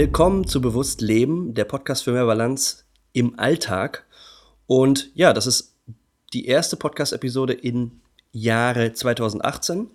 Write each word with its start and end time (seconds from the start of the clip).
Willkommen 0.00 0.46
zu 0.46 0.60
Bewusst 0.60 1.00
Leben, 1.00 1.54
der 1.54 1.64
Podcast 1.64 2.04
für 2.04 2.12
mehr 2.12 2.24
Balance 2.26 2.84
im 3.14 3.36
Alltag. 3.36 4.06
Und 4.68 5.10
ja, 5.14 5.32
das 5.32 5.48
ist 5.48 5.74
die 6.32 6.46
erste 6.46 6.76
Podcast-Episode 6.76 7.52
im 7.52 8.00
Jahre 8.30 8.92
2018. 8.92 9.88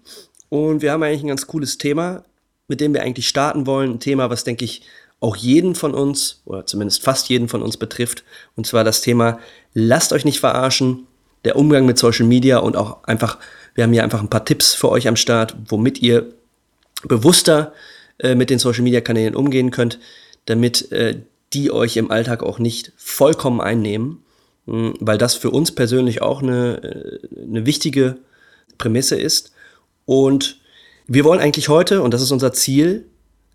Und 0.49 0.81
wir 0.81 0.91
haben 0.91 1.03
eigentlich 1.03 1.23
ein 1.23 1.29
ganz 1.29 1.47
cooles 1.47 1.77
Thema, 1.77 2.25
mit 2.67 2.81
dem 2.81 2.93
wir 2.93 3.01
eigentlich 3.01 3.29
starten 3.29 3.65
wollen. 3.65 3.91
Ein 3.91 3.99
Thema, 4.01 4.29
was, 4.29 4.43
denke 4.43 4.65
ich, 4.65 4.81
auch 5.21 5.37
jeden 5.37 5.73
von 5.73 5.93
uns, 5.93 6.41
oder 6.43 6.65
zumindest 6.65 7.01
fast 7.01 7.29
jeden 7.29 7.47
von 7.47 7.61
uns 7.61 7.77
betrifft. 7.77 8.25
Und 8.57 8.67
zwar 8.67 8.83
das 8.83 8.99
Thema, 8.99 9.39
lasst 9.73 10.11
euch 10.11 10.25
nicht 10.25 10.41
verarschen, 10.41 11.07
der 11.45 11.55
Umgang 11.55 11.85
mit 11.85 11.97
Social 11.97 12.25
Media 12.25 12.57
und 12.57 12.75
auch 12.75 13.05
einfach, 13.05 13.39
wir 13.73 13.85
haben 13.85 13.93
hier 13.93 14.03
einfach 14.03 14.19
ein 14.19 14.29
paar 14.29 14.43
Tipps 14.43 14.73
für 14.73 14.89
euch 14.89 15.07
am 15.07 15.15
Start, 15.15 15.55
womit 15.69 16.01
ihr 16.01 16.33
bewusster 17.05 17.71
äh, 18.19 18.35
mit 18.35 18.49
den 18.49 18.59
Social-Media-Kanälen 18.59 19.35
umgehen 19.35 19.71
könnt, 19.71 19.99
damit 20.45 20.91
äh, 20.91 21.19
die 21.53 21.71
euch 21.71 21.97
im 21.97 22.11
Alltag 22.11 22.43
auch 22.43 22.59
nicht 22.59 22.91
vollkommen 22.95 23.61
einnehmen, 23.61 24.23
mh, 24.65 24.73
hm, 24.73 24.93
weil 24.99 25.17
das 25.17 25.35
für 25.35 25.51
uns 25.51 25.71
persönlich 25.71 26.21
auch 26.21 26.41
eine, 26.41 26.83
äh, 26.83 27.19
eine 27.47 27.65
wichtige 27.65 28.17
Prämisse 28.77 29.15
ist. 29.19 29.51
Und 30.05 30.59
wir 31.07 31.23
wollen 31.23 31.39
eigentlich 31.39 31.69
heute, 31.69 32.01
und 32.01 32.13
das 32.13 32.21
ist 32.21 32.31
unser 32.31 32.53
Ziel, 32.53 33.05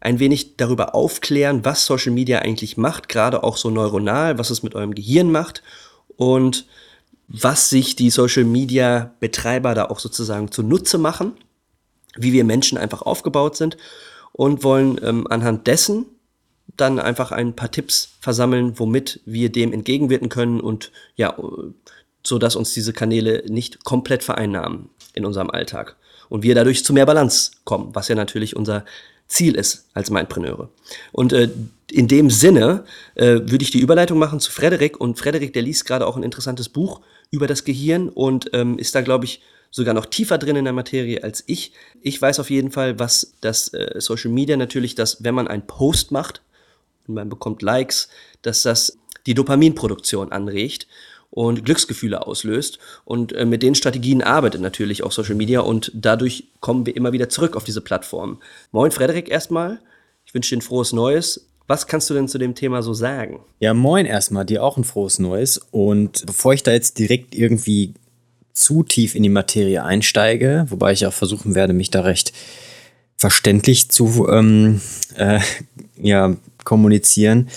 ein 0.01 0.21
wenig 0.21 0.57
darüber 0.57 0.95
aufklären, 0.95 1.65
was 1.65 1.85
Social 1.85 2.13
Media 2.13 2.39
eigentlich 2.41 2.77
macht, 2.77 3.09
gerade 3.09 3.43
auch 3.43 3.57
so 3.57 3.71
neuronal, 3.71 4.39
was 4.39 4.51
es 4.51 4.63
mit 4.63 4.75
eurem 4.75 4.95
Gehirn 4.95 5.33
macht 5.33 5.63
und 6.17 6.67
was 7.27 7.69
sich 7.69 7.97
die 7.97 8.11
Social 8.11 8.45
Media 8.45 9.15
Betreiber 9.21 9.75
da 9.75 9.87
auch 9.87 9.99
sozusagen 9.99 10.51
zunutze 10.51 10.99
machen, 10.99 11.33
wie 12.17 12.33
wir 12.33 12.45
Menschen 12.45 12.79
einfach 12.79 13.03
aufgebaut 13.03 13.57
sind 13.57 13.77
und 14.33 14.63
wollen 14.63 15.01
ähm, 15.03 15.27
anhand 15.29 15.67
dessen 15.67 16.07
dann 16.77 17.01
einfach 17.01 17.33
ein 17.33 17.57
paar 17.57 17.71
Tipps 17.71 18.17
versammeln, 18.21 18.79
womit 18.79 19.21
wir 19.25 19.51
dem 19.51 19.73
entgegenwirken 19.73 20.29
können 20.29 20.61
und 20.61 20.93
ja, 21.17 21.37
so 22.25 22.39
dass 22.39 22.57
uns 22.57 22.73
diese 22.73 22.93
Kanäle 22.93 23.43
nicht 23.49 23.85
komplett 23.85 24.23
vereinnahmen 24.23 24.91
in 25.15 25.25
unserem 25.25 25.51
Alltag 25.51 25.97
und 26.29 26.43
wir 26.43 26.55
dadurch 26.55 26.85
zu 26.85 26.93
mehr 26.93 27.07
Balance 27.07 27.53
kommen, 27.65 27.95
was 27.95 28.09
ja 28.09 28.15
natürlich 28.15 28.55
unser 28.55 28.85
Ziel 29.27 29.57
ist 29.57 29.89
als 29.93 30.11
Mindpreneure. 30.11 30.71
Und 31.13 31.33
äh, 31.33 31.51
in 31.91 32.09
dem 32.09 32.31
Sinne 32.31 32.85
äh, 33.15 33.41
würde 33.43 33.63
ich 33.63 33.71
die 33.71 33.81
Überleitung 33.81 34.19
machen 34.19 34.41
zu 34.41 34.51
Frederik 34.51 35.01
und 35.01 35.19
Frederik, 35.19 35.53
der 35.53 35.63
liest 35.63 35.85
gerade 35.85 36.07
auch 36.07 36.17
ein 36.17 36.23
interessantes 36.23 36.69
Buch 36.69 37.01
über 37.31 37.47
das 37.47 37.65
Gehirn 37.65 38.09
und 38.09 38.51
ähm, 38.55 38.79
ist 38.79 38.95
da, 38.95 39.03
glaube 39.03 39.27
ich, 39.27 39.43
sogar 39.71 39.95
noch 39.95 40.07
tiefer 40.07 40.39
drin 40.39 40.57
in 40.57 40.65
der 40.65 40.73
Materie 40.73 41.23
als 41.23 41.45
ich. 41.47 41.73
Ich 42.01 42.21
weiß 42.21 42.41
auf 42.41 42.51
jeden 42.51 42.71
Fall, 42.71 42.99
was 42.99 43.35
das 43.41 43.73
äh, 43.75 44.01
Social 44.01 44.31
Media 44.31 44.57
natürlich, 44.57 44.95
dass 44.95 45.23
wenn 45.23 45.35
man 45.35 45.49
einen 45.49 45.67
Post 45.67 46.11
macht 46.11 46.43
und 47.07 47.15
man 47.15 47.29
bekommt 47.29 47.63
Likes, 47.63 48.09
dass 48.43 48.63
das 48.63 48.99
die 49.27 49.35
Dopaminproduktion 49.35 50.33
anregt 50.33 50.87
und 51.31 51.65
Glücksgefühle 51.65 52.27
auslöst. 52.27 52.79
Und 53.05 53.33
äh, 53.33 53.45
mit 53.45 53.63
den 53.63 53.75
Strategien 53.75 54.23
arbeitet 54.23 54.61
natürlich 54.61 55.03
auch 55.03 55.13
Social 55.13 55.35
Media 55.35 55.61
und 55.61 55.93
dadurch 55.95 56.45
kommen 56.61 56.87
wir 56.87 56.97
immer 56.97 57.13
wieder 57.13 57.29
zurück 57.29 57.57
auf 57.57 57.65
diese 57.65 57.81
Plattform. 57.81 58.41
Moin 58.73 58.91
Frederik 58.91 59.29
erstmal. 59.29 59.81
Ich 60.25 60.35
wünsche 60.35 60.55
dir 60.55 60.59
ein 60.59 60.63
frohes 60.63 60.93
Neues. 60.93 61.47
Was 61.67 61.87
kannst 61.87 62.09
du 62.09 62.15
denn 62.15 62.29
zu 62.29 62.39
dem 62.39 62.55
Thema 62.55 62.83
so 62.83 62.95
sagen? 62.95 63.41
Ja, 63.61 63.75
moin 63.75 64.07
erstmal, 64.07 64.47
dir 64.47 64.65
auch 64.65 64.79
ein 64.79 64.85
frohes 64.85 65.19
Neues. 65.19 65.59
Und 65.71 66.25
bevor 66.25 66.55
ich 66.55 66.63
da 66.63 66.73
jetzt 66.73 66.99
direkt 66.99 67.35
irgendwie 67.35 67.93
zu 68.59 68.83
tief 68.83 69.15
in 69.15 69.23
die 69.23 69.29
Materie 69.29 69.83
einsteige, 69.85 70.67
wobei 70.69 70.93
ich 70.93 71.07
auch 71.07 71.13
versuchen 71.13 71.55
werde, 71.55 71.73
mich 71.73 71.91
da 71.91 72.03
recht 72.03 72.33
verständlich 73.17 73.91
zu 73.91 74.29
ähm, 74.31 74.81
äh, 75.17 75.41
ja, 76.01 76.37
kommunizieren. 76.65 77.49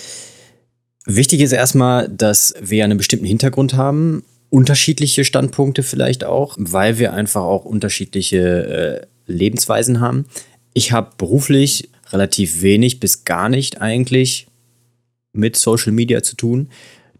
Wichtig 1.06 1.41
ist 1.41 1.51
erstmal, 1.51 2.09
dass 2.09 2.53
wir 2.61 2.84
einen 2.84 2.97
bestimmten 2.97 3.25
Hintergrund 3.25 3.73
haben, 3.75 4.23
unterschiedliche 4.50 5.23
Standpunkte 5.23 5.84
vielleicht 5.84 6.23
auch, 6.23 6.56
weil 6.59 7.00
wir 7.00 7.13
einfach 7.13 7.41
auch 7.41 7.66
unterschiedliche 7.66 9.07
äh, 9.28 9.31
Lebensweisen 9.31 10.00
haben. 10.00 10.25
Ich 10.73 10.91
habe 10.91 11.11
beruflich 11.17 11.90
relativ 12.11 12.61
wenig 12.61 13.00
bis 13.00 13.23
gar 13.23 13.50
nicht 13.50 13.81
eigentlich 13.81 14.47
mit 15.34 15.56
Social 15.56 15.91
Media 15.91 16.22
zu 16.22 16.35
tun. 16.35 16.69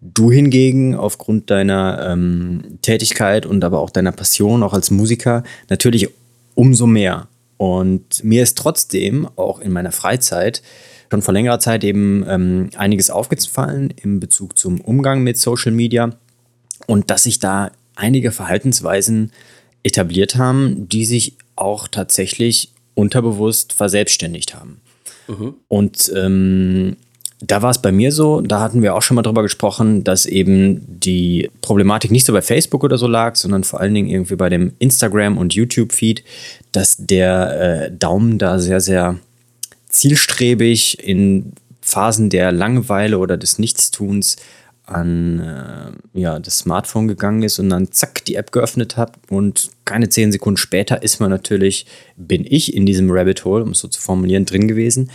Du 0.02 0.32
hingegen, 0.32 0.96
aufgrund 0.96 1.52
deiner 1.52 2.08
ähm, 2.12 2.80
Tätigkeit 2.82 3.46
und 3.46 3.64
aber 3.64 3.80
auch 3.80 3.92
deiner 3.92 4.12
Passion, 4.12 4.64
auch 4.64 4.74
als 4.74 4.90
Musiker, 4.90 5.44
natürlich 5.70 6.10
umso 6.56 6.88
mehr. 6.88 7.28
Und 7.58 8.24
mir 8.24 8.42
ist 8.42 8.58
trotzdem 8.58 9.28
auch 9.36 9.60
in 9.60 9.72
meiner 9.72 9.92
Freizeit 9.92 10.64
schon 11.12 11.22
vor 11.22 11.34
längerer 11.34 11.60
Zeit 11.60 11.84
eben 11.84 12.26
ähm, 12.28 12.70
einiges 12.76 13.12
aufgefallen 13.12 13.94
in 14.02 14.20
Bezug 14.20 14.58
zum 14.58 14.82
Umgang 14.82 15.22
mit 15.22 15.38
Social 15.38 15.72
Media 15.72 16.16
und 16.88 17.12
dass 17.12 17.24
sich 17.24 17.40
da 17.40 17.72
einige 17.96 18.32
Verhaltensweisen 18.32 19.32
etabliert 19.84 20.36
haben, 20.36 20.90
die 20.90 21.06
sich 21.06 21.38
auch 21.56 21.88
tatsächlich 21.88 22.72
unterbewusst 22.96 23.74
verselbstständigt 23.74 24.56
haben. 24.56 24.82
Mhm. 25.28 25.56
Und 25.68 26.12
ähm, 26.16 26.98
da 27.42 27.64
war 27.64 27.72
es 27.72 27.82
bei 27.82 27.92
mir 27.92 28.12
so, 28.12 28.42
da 28.42 28.62
hatten 28.62 28.84
wir 28.84 28.96
auch 28.96 29.02
schon 29.02 29.16
mal 29.16 29.24
drüber 29.24 29.42
gesprochen, 29.42 30.04
dass 30.04 30.28
eben 30.28 30.86
die 30.88 31.50
Problematik 31.62 32.12
nicht 32.12 32.26
so 32.26 32.34
bei 32.34 32.42
Facebook 32.44 32.84
oder 32.84 33.00
so 33.00 33.08
lag, 33.08 33.36
sondern 33.36 33.64
vor 33.64 33.82
allen 33.82 33.96
Dingen 33.96 34.10
irgendwie 34.10 34.36
bei 34.36 34.50
dem 34.50 34.74
Instagram- 34.78 35.40
und 35.40 35.54
YouTube-Feed, 35.56 36.24
dass 36.72 36.98
der 36.98 37.88
äh, 37.88 37.92
Daumen 37.92 38.38
da 38.38 38.60
sehr, 38.60 38.80
sehr 38.80 39.18
zielstrebig 39.90 41.06
in 41.06 41.54
Phasen 41.82 42.30
der 42.30 42.52
Langeweile 42.52 43.18
oder 43.18 43.38
des 43.38 43.58
Nichtstuns 43.58 44.38
an 44.86 45.40
äh, 45.40 46.20
ja, 46.20 46.40
das 46.40 46.60
Smartphone 46.60 47.08
gegangen 47.08 47.42
ist 47.42 47.58
und 47.58 47.70
dann 47.70 47.92
zack 47.92 48.24
die 48.26 48.36
App 48.36 48.52
geöffnet 48.52 48.98
hat 48.98 49.14
und 49.30 49.72
keine 49.86 50.10
zehn 50.10 50.32
Sekunden 50.32 50.58
später 50.58 51.02
ist 51.02 51.20
man 51.20 51.30
natürlich, 51.30 51.86
bin 52.18 52.46
ich 52.48 52.76
in 52.76 52.86
diesem 52.86 53.10
Rabbit 53.10 53.46
Hole, 53.46 53.64
um 53.64 53.72
es 53.72 53.80
so 53.80 53.88
zu 53.88 54.02
formulieren, 54.02 54.46
drin 54.46 54.68
gewesen 54.68 55.10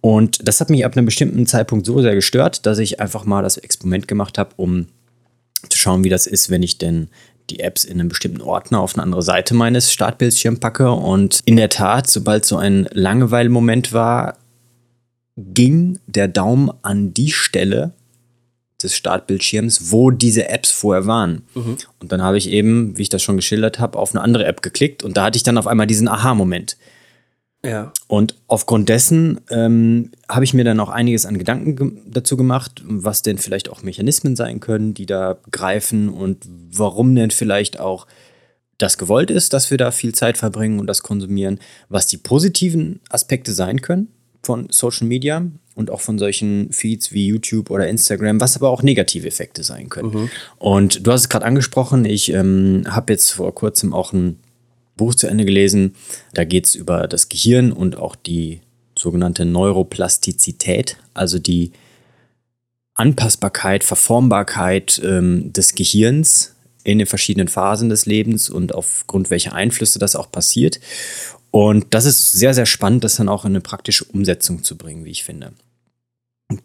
und 0.00 0.46
das 0.46 0.60
hat 0.60 0.70
mich 0.70 0.84
ab 0.84 0.96
einem 0.96 1.06
bestimmten 1.06 1.46
Zeitpunkt 1.46 1.86
so 1.86 2.00
sehr 2.00 2.14
gestört, 2.14 2.64
dass 2.66 2.78
ich 2.78 3.00
einfach 3.00 3.24
mal 3.24 3.42
das 3.42 3.56
Experiment 3.56 4.08
gemacht 4.08 4.38
habe, 4.38 4.50
um 4.56 4.86
zu 5.68 5.76
schauen, 5.76 6.04
wie 6.04 6.08
das 6.08 6.26
ist, 6.26 6.50
wenn 6.50 6.62
ich 6.62 6.78
denn 6.78 7.08
die 7.50 7.60
Apps 7.60 7.84
in 7.84 8.00
einem 8.00 8.08
bestimmten 8.08 8.40
Ordner 8.40 8.80
auf 8.80 8.94
eine 8.94 9.02
andere 9.02 9.22
Seite 9.22 9.54
meines 9.54 9.92
Startbildschirms 9.92 10.60
packe. 10.60 10.90
Und 10.92 11.40
in 11.44 11.56
der 11.56 11.68
Tat, 11.68 12.08
sobald 12.08 12.44
so 12.44 12.56
ein 12.56 12.88
Langeweile-Moment 12.92 13.92
war, 13.92 14.38
ging 15.36 15.98
der 16.06 16.28
Daumen 16.28 16.70
an 16.82 17.12
die 17.12 17.32
Stelle 17.32 17.92
des 18.82 18.96
Startbildschirms, 18.96 19.90
wo 19.90 20.10
diese 20.10 20.48
Apps 20.48 20.70
vorher 20.70 21.06
waren. 21.06 21.42
Mhm. 21.54 21.76
Und 21.98 22.12
dann 22.12 22.22
habe 22.22 22.38
ich 22.38 22.48
eben, 22.48 22.96
wie 22.96 23.02
ich 23.02 23.08
das 23.10 23.22
schon 23.22 23.36
geschildert 23.36 23.78
habe, 23.78 23.98
auf 23.98 24.14
eine 24.14 24.22
andere 24.22 24.46
App 24.46 24.62
geklickt 24.62 25.02
und 25.02 25.16
da 25.16 25.24
hatte 25.24 25.36
ich 25.36 25.42
dann 25.42 25.58
auf 25.58 25.66
einmal 25.66 25.86
diesen 25.86 26.08
Aha-Moment. 26.08 26.78
Ja. 27.64 27.92
Und 28.06 28.36
aufgrund 28.46 28.88
dessen 28.88 29.40
ähm, 29.50 30.12
habe 30.28 30.44
ich 30.44 30.54
mir 30.54 30.64
dann 30.64 30.80
auch 30.80 30.88
einiges 30.88 31.26
an 31.26 31.38
Gedanken 31.38 31.76
ge 31.76 31.92
dazu 32.06 32.36
gemacht, 32.36 32.82
was 32.84 33.22
denn 33.22 33.36
vielleicht 33.36 33.68
auch 33.68 33.82
Mechanismen 33.82 34.34
sein 34.34 34.60
können, 34.60 34.94
die 34.94 35.06
da 35.06 35.36
greifen 35.50 36.08
und 36.08 36.46
warum 36.72 37.14
denn 37.14 37.30
vielleicht 37.30 37.78
auch 37.78 38.06
das 38.78 38.96
gewollt 38.96 39.30
ist, 39.30 39.52
dass 39.52 39.70
wir 39.70 39.76
da 39.76 39.90
viel 39.90 40.14
Zeit 40.14 40.38
verbringen 40.38 40.80
und 40.80 40.86
das 40.86 41.02
konsumieren, 41.02 41.60
was 41.90 42.06
die 42.06 42.16
positiven 42.16 43.00
Aspekte 43.10 43.52
sein 43.52 43.82
können 43.82 44.08
von 44.42 44.68
Social 44.70 45.06
Media 45.06 45.46
und 45.74 45.90
auch 45.90 46.00
von 46.00 46.18
solchen 46.18 46.72
Feeds 46.72 47.12
wie 47.12 47.26
YouTube 47.26 47.70
oder 47.70 47.88
Instagram, 47.88 48.40
was 48.40 48.56
aber 48.56 48.70
auch 48.70 48.82
negative 48.82 49.28
Effekte 49.28 49.64
sein 49.64 49.90
können. 49.90 50.12
Mhm. 50.12 50.30
Und 50.58 51.06
du 51.06 51.12
hast 51.12 51.22
es 51.22 51.28
gerade 51.28 51.44
angesprochen, 51.44 52.06
ich 52.06 52.32
ähm, 52.32 52.84
habe 52.88 53.12
jetzt 53.12 53.32
vor 53.32 53.54
kurzem 53.54 53.92
auch 53.92 54.14
ein 54.14 54.38
Buch 55.00 55.14
zu 55.14 55.26
Ende 55.26 55.44
gelesen. 55.44 55.94
Da 56.34 56.44
geht 56.44 56.66
es 56.66 56.74
über 56.74 57.08
das 57.08 57.28
Gehirn 57.28 57.72
und 57.72 57.96
auch 57.96 58.14
die 58.14 58.60
sogenannte 58.96 59.46
Neuroplastizität, 59.46 60.98
also 61.14 61.38
die 61.38 61.72
Anpassbarkeit, 62.94 63.82
Verformbarkeit 63.82 65.00
ähm, 65.02 65.52
des 65.54 65.74
Gehirns 65.74 66.54
in 66.84 66.98
den 66.98 67.06
verschiedenen 67.06 67.48
Phasen 67.48 67.88
des 67.88 68.04
Lebens 68.04 68.50
und 68.50 68.74
aufgrund 68.74 69.30
welcher 69.30 69.54
Einflüsse 69.54 69.98
das 69.98 70.16
auch 70.16 70.30
passiert. 70.30 70.80
Und 71.50 71.86
das 71.94 72.04
ist 72.04 72.32
sehr, 72.32 72.52
sehr 72.52 72.66
spannend, 72.66 73.02
das 73.02 73.16
dann 73.16 73.28
auch 73.28 73.44
in 73.44 73.52
eine 73.52 73.62
praktische 73.62 74.04
Umsetzung 74.04 74.64
zu 74.64 74.76
bringen, 74.76 75.04
wie 75.06 75.10
ich 75.10 75.24
finde. 75.24 75.52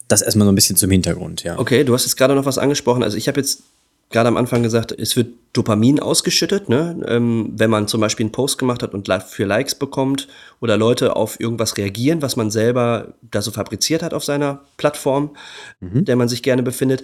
Das 0.09 0.21
erstmal 0.21 0.45
so 0.45 0.51
ein 0.51 0.55
bisschen 0.55 0.75
zum 0.75 0.91
Hintergrund, 0.91 1.43
ja. 1.43 1.57
Okay, 1.57 1.85
du 1.85 1.93
hast 1.93 2.03
jetzt 2.03 2.17
gerade 2.17 2.35
noch 2.35 2.45
was 2.45 2.57
angesprochen. 2.57 3.01
Also 3.01 3.15
ich 3.15 3.29
habe 3.29 3.39
jetzt 3.39 3.63
gerade 4.09 4.27
am 4.27 4.37
Anfang 4.37 4.61
gesagt, 4.61 4.91
es 4.91 5.15
wird 5.15 5.29
Dopamin 5.55 5.99
ausgeschüttet, 5.99 6.67
ne? 6.67 7.01
Ähm, 7.07 7.53
wenn 7.55 7.69
man 7.69 7.87
zum 7.87 8.01
Beispiel 8.01 8.25
einen 8.25 8.31
Post 8.31 8.57
gemacht 8.57 8.83
hat 8.83 8.93
und 8.93 9.07
für 9.27 9.45
Likes 9.45 9.75
bekommt 9.75 10.27
oder 10.59 10.77
Leute 10.77 11.15
auf 11.15 11.39
irgendwas 11.39 11.77
reagieren, 11.77 12.21
was 12.21 12.35
man 12.35 12.51
selber 12.51 13.13
da 13.21 13.41
so 13.41 13.51
fabriziert 13.51 14.03
hat 14.03 14.13
auf 14.13 14.23
seiner 14.23 14.61
Plattform, 14.77 15.31
mhm. 15.79 16.05
der 16.05 16.15
man 16.15 16.27
sich 16.27 16.43
gerne 16.43 16.63
befindet. 16.63 17.03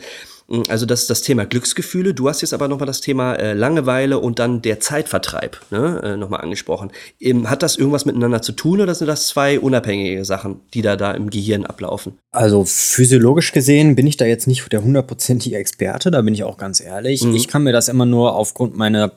Mm, 0.51 0.63
also 0.67 0.85
das 0.85 1.01
ist 1.01 1.09
das 1.09 1.21
Thema 1.21 1.45
Glücksgefühle. 1.45 2.13
Du 2.13 2.27
hast 2.27 2.41
jetzt 2.41 2.53
aber 2.53 2.67
nochmal 2.67 2.87
das 2.87 3.01
Thema 3.01 3.35
äh, 3.35 3.53
Langeweile 3.53 4.19
und 4.19 4.39
dann 4.39 4.61
der 4.61 4.79
Zeitvertreib 4.79 5.57
ne, 5.71 6.01
äh, 6.03 6.17
nochmal 6.17 6.41
angesprochen. 6.41 6.91
Ähm, 7.19 7.49
hat 7.49 7.63
das 7.63 7.77
irgendwas 7.77 8.05
miteinander 8.05 8.41
zu 8.41 8.51
tun 8.51 8.81
oder 8.81 8.93
sind 8.93 9.07
das 9.07 9.27
zwei 9.27 9.59
unabhängige 9.59 10.25
Sachen, 10.25 10.59
die 10.73 10.81
da, 10.81 10.95
da 10.95 11.11
im 11.11 11.29
Gehirn 11.29 11.65
ablaufen? 11.65 12.17
Also 12.31 12.65
physiologisch 12.65 13.51
gesehen 13.53 13.95
bin 13.95 14.07
ich 14.07 14.17
da 14.17 14.25
jetzt 14.25 14.47
nicht 14.47 14.71
der 14.71 14.83
hundertprozentige 14.83 15.57
Experte, 15.57 16.11
da 16.11 16.21
bin 16.21 16.33
ich 16.33 16.43
auch 16.43 16.57
ganz 16.57 16.79
ehrlich. 16.79 17.23
Mhm. 17.23 17.35
Ich 17.35 17.47
kann 17.47 17.63
mir 17.63 17.73
das 17.73 17.87
immer 17.87 18.05
nur 18.05 18.35
aufgrund 18.41 18.75
meiner 18.75 19.13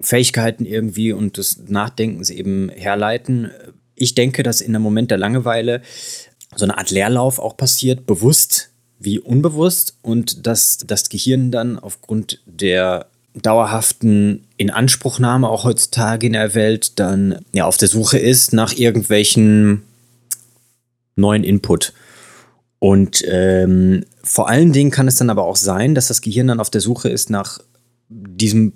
Fähigkeiten 0.00 0.66
irgendwie 0.66 1.12
und 1.12 1.36
des 1.36 1.68
Nachdenkens 1.68 2.30
eben 2.30 2.68
herleiten. 2.70 3.50
Ich 3.94 4.14
denke, 4.14 4.42
dass 4.42 4.60
in 4.60 4.74
einem 4.74 4.82
Moment 4.82 5.10
der 5.10 5.18
Langeweile 5.18 5.80
so 6.54 6.64
eine 6.64 6.76
Art 6.76 6.90
Leerlauf 6.90 7.38
auch 7.38 7.56
passiert, 7.56 8.06
bewusst 8.06 8.70
wie 8.98 9.18
unbewusst 9.18 9.96
und 10.02 10.46
dass 10.46 10.78
das 10.78 11.08
Gehirn 11.08 11.50
dann 11.50 11.78
aufgrund 11.78 12.40
der 12.46 13.06
dauerhaften 13.34 14.46
Inanspruchnahme 14.58 15.48
auch 15.48 15.64
heutzutage 15.64 16.26
in 16.26 16.34
der 16.34 16.54
Welt 16.54 16.98
dann 16.98 17.44
ja 17.54 17.64
auf 17.64 17.78
der 17.78 17.88
Suche 17.88 18.18
ist 18.18 18.52
nach 18.52 18.74
irgendwelchen 18.74 19.82
neuen 21.16 21.44
Input. 21.44 21.92
Und 22.78 23.24
ähm, 23.26 24.04
vor 24.22 24.48
allen 24.48 24.72
Dingen 24.72 24.90
kann 24.90 25.08
es 25.08 25.16
dann 25.16 25.30
aber 25.30 25.44
auch 25.44 25.56
sein, 25.56 25.94
dass 25.94 26.08
das 26.08 26.20
Gehirn 26.20 26.48
dann 26.48 26.60
auf 26.60 26.70
der 26.70 26.80
Suche 26.80 27.08
ist 27.08 27.30
nach 27.30 27.60
diesem 28.12 28.74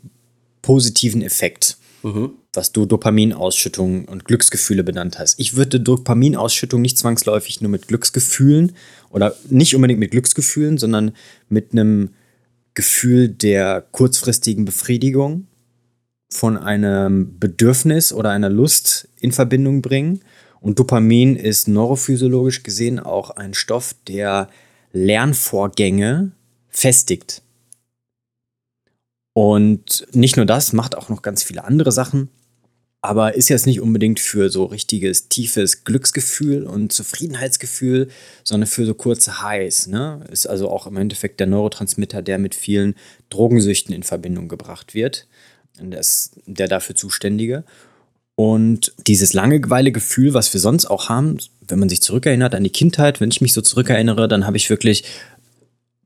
positiven 0.63 1.23
Effekt, 1.23 1.79
mhm. 2.03 2.31
was 2.53 2.73
du 2.73 2.87
Dopaminausschüttung 2.87 4.07
und 4.07 4.25
Glücksgefühle 4.25 4.83
benannt 4.83 5.19
hast. 5.19 5.39
Ich 5.39 5.57
würde 5.57 5.81
Dopaminausschüttung 5.81 6.83
nicht 6.83 6.99
zwangsläufig 6.99 7.61
nur 7.61 7.71
mit 7.71 7.89
Glücksgefühlen 7.89 8.73
oder 9.11 9.37
nicht 9.49 9.75
unbedingt 9.75 10.01
mit 10.01 10.11
Glücksgefühlen, 10.11 10.79
sondern 10.79 11.13
mit 11.49 11.73
einem 11.73 12.11
Gefühl 12.75 13.29
der 13.29 13.87
kurzfristigen 13.93 14.65
Befriedigung 14.65 15.47
von 16.29 16.57
einem 16.57 17.39
Bedürfnis 17.39 18.13
oder 18.13 18.31
einer 18.31 18.51
Lust 18.51 19.09
in 19.21 19.33
Verbindung 19.33 19.83
bringen. 19.83 20.21
Und 20.61 20.79
Dopamin 20.79 21.37
ist 21.37 21.69
neurophysiologisch 21.69 22.63
gesehen 22.63 22.99
auch 22.99 23.31
ein 23.31 23.55
Stoff, 23.55 23.95
der 24.09 24.49
Lernvorgänge 24.93 26.33
festigt. 26.69 27.43
Und 29.37 30.07
nicht 30.13 30.37
nur 30.39 30.47
das, 30.47 30.73
macht 30.73 30.97
auch 30.97 31.11
noch 31.11 31.21
ganz 31.21 31.43
viele 31.43 31.65
andere 31.65 31.93
Sachen 31.93 32.31
aber 33.07 33.37
ist 33.37 33.49
jetzt 33.49 33.67
nicht 33.67 33.81
unbedingt 33.81 34.19
für 34.19 34.51
so 34.51 34.65
richtiges 34.65 35.29
tiefes 35.29 35.85
Glücksgefühl 35.85 36.65
und 36.65 36.93
Zufriedenheitsgefühl, 36.93 38.09
sondern 38.43 38.67
für 38.67 38.85
so 38.85 38.95
kurze 38.95 39.43
Highs. 39.43 39.87
Ne? 39.87 40.25
Ist 40.33 40.47
also 40.47 40.69
auch 40.71 40.89
im 40.89 40.97
Endeffekt 40.97 41.39
der 41.39 41.47
Neurotransmitter, 41.47 42.21
der 42.21 42.39
mit 42.39 42.57
vielen 42.57 42.97
Drogensüchten 43.31 43.95
in 43.95 44.03
Verbindung 44.03 44.49
gebracht 44.49 44.93
wird. 44.93 45.29
Der 45.81 46.01
ist 46.01 46.41
der 46.47 46.67
dafür 46.67 46.97
Zuständige. 46.97 47.63
Und 48.35 48.93
dieses 49.07 49.35
Langeweile-Gefühl, 49.35 50.35
was 50.35 50.53
wir 50.53 50.61
sonst 50.61 50.87
auch 50.87 51.09
haben, 51.09 51.39
wenn 51.69 51.79
man 51.79 51.89
sich 51.89 52.03
zurückerinnert 52.03 52.57
an 52.57 52.65
die 52.65 52.71
Kindheit, 52.71 53.21
wenn 53.21 53.31
ich 53.31 53.41
mich 53.41 53.53
so 53.53 53.61
zurückerinnere, 53.61 54.27
dann 54.27 54.47
habe 54.47 54.57
ich 54.57 54.69
wirklich 54.69 55.05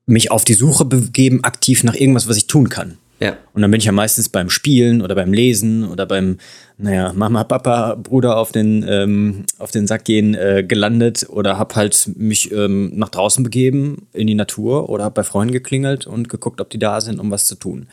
mich 0.05 0.31
auf 0.31 0.44
die 0.44 0.55
Suche 0.55 0.85
begeben, 0.85 1.44
aktiv 1.44 1.83
nach 1.83 1.94
irgendwas, 1.94 2.29
was 2.29 2.37
ich 2.37 2.47
tun 2.47 2.69
kann. 2.69 2.99
Ja. 3.21 3.37
Und 3.53 3.61
dann 3.61 3.71
bin 3.71 3.79
ich 3.79 3.85
ja 3.85 3.93
meistens 3.93 4.31
beim 4.31 4.49
Spielen 4.49 5.03
oder 5.03 5.15
beim 5.15 5.33
Lesen 5.33 5.87
oder 5.87 6.07
beim, 6.07 6.39
naja, 6.79 7.13
Mama, 7.13 7.45
Papa, 7.45 7.95
Bruder 7.97 8.39
auf 8.39 8.51
den, 8.51 8.85
ähm, 8.89 9.45
auf 9.59 9.71
den 9.71 9.87
Sack 9.87 10.07
gehen 10.07 10.35
äh, 10.35 10.65
gelandet 10.67 11.27
oder 11.29 11.59
hab 11.59 11.77
halt 11.77 12.11
mich 12.17 12.51
ähm, 12.51 12.93
nach 12.95 13.11
draußen 13.11 13.45
begeben 13.45 14.07
in 14.15 14.27
die 14.27 14.35
Natur 14.35 14.89
oder 14.89 15.05
hab 15.05 15.15
bei 15.15 15.23
Freunden 15.23 15.53
geklingelt 15.53 16.07
und 16.07 16.31
geguckt, 16.31 16.63
ob 16.63 16.71
die 16.71 16.79
da 16.79 17.03
sind, 17.03 17.21
um 17.21 17.31
was 17.31 17.45
zu 17.45 17.57
tun. 17.57 17.89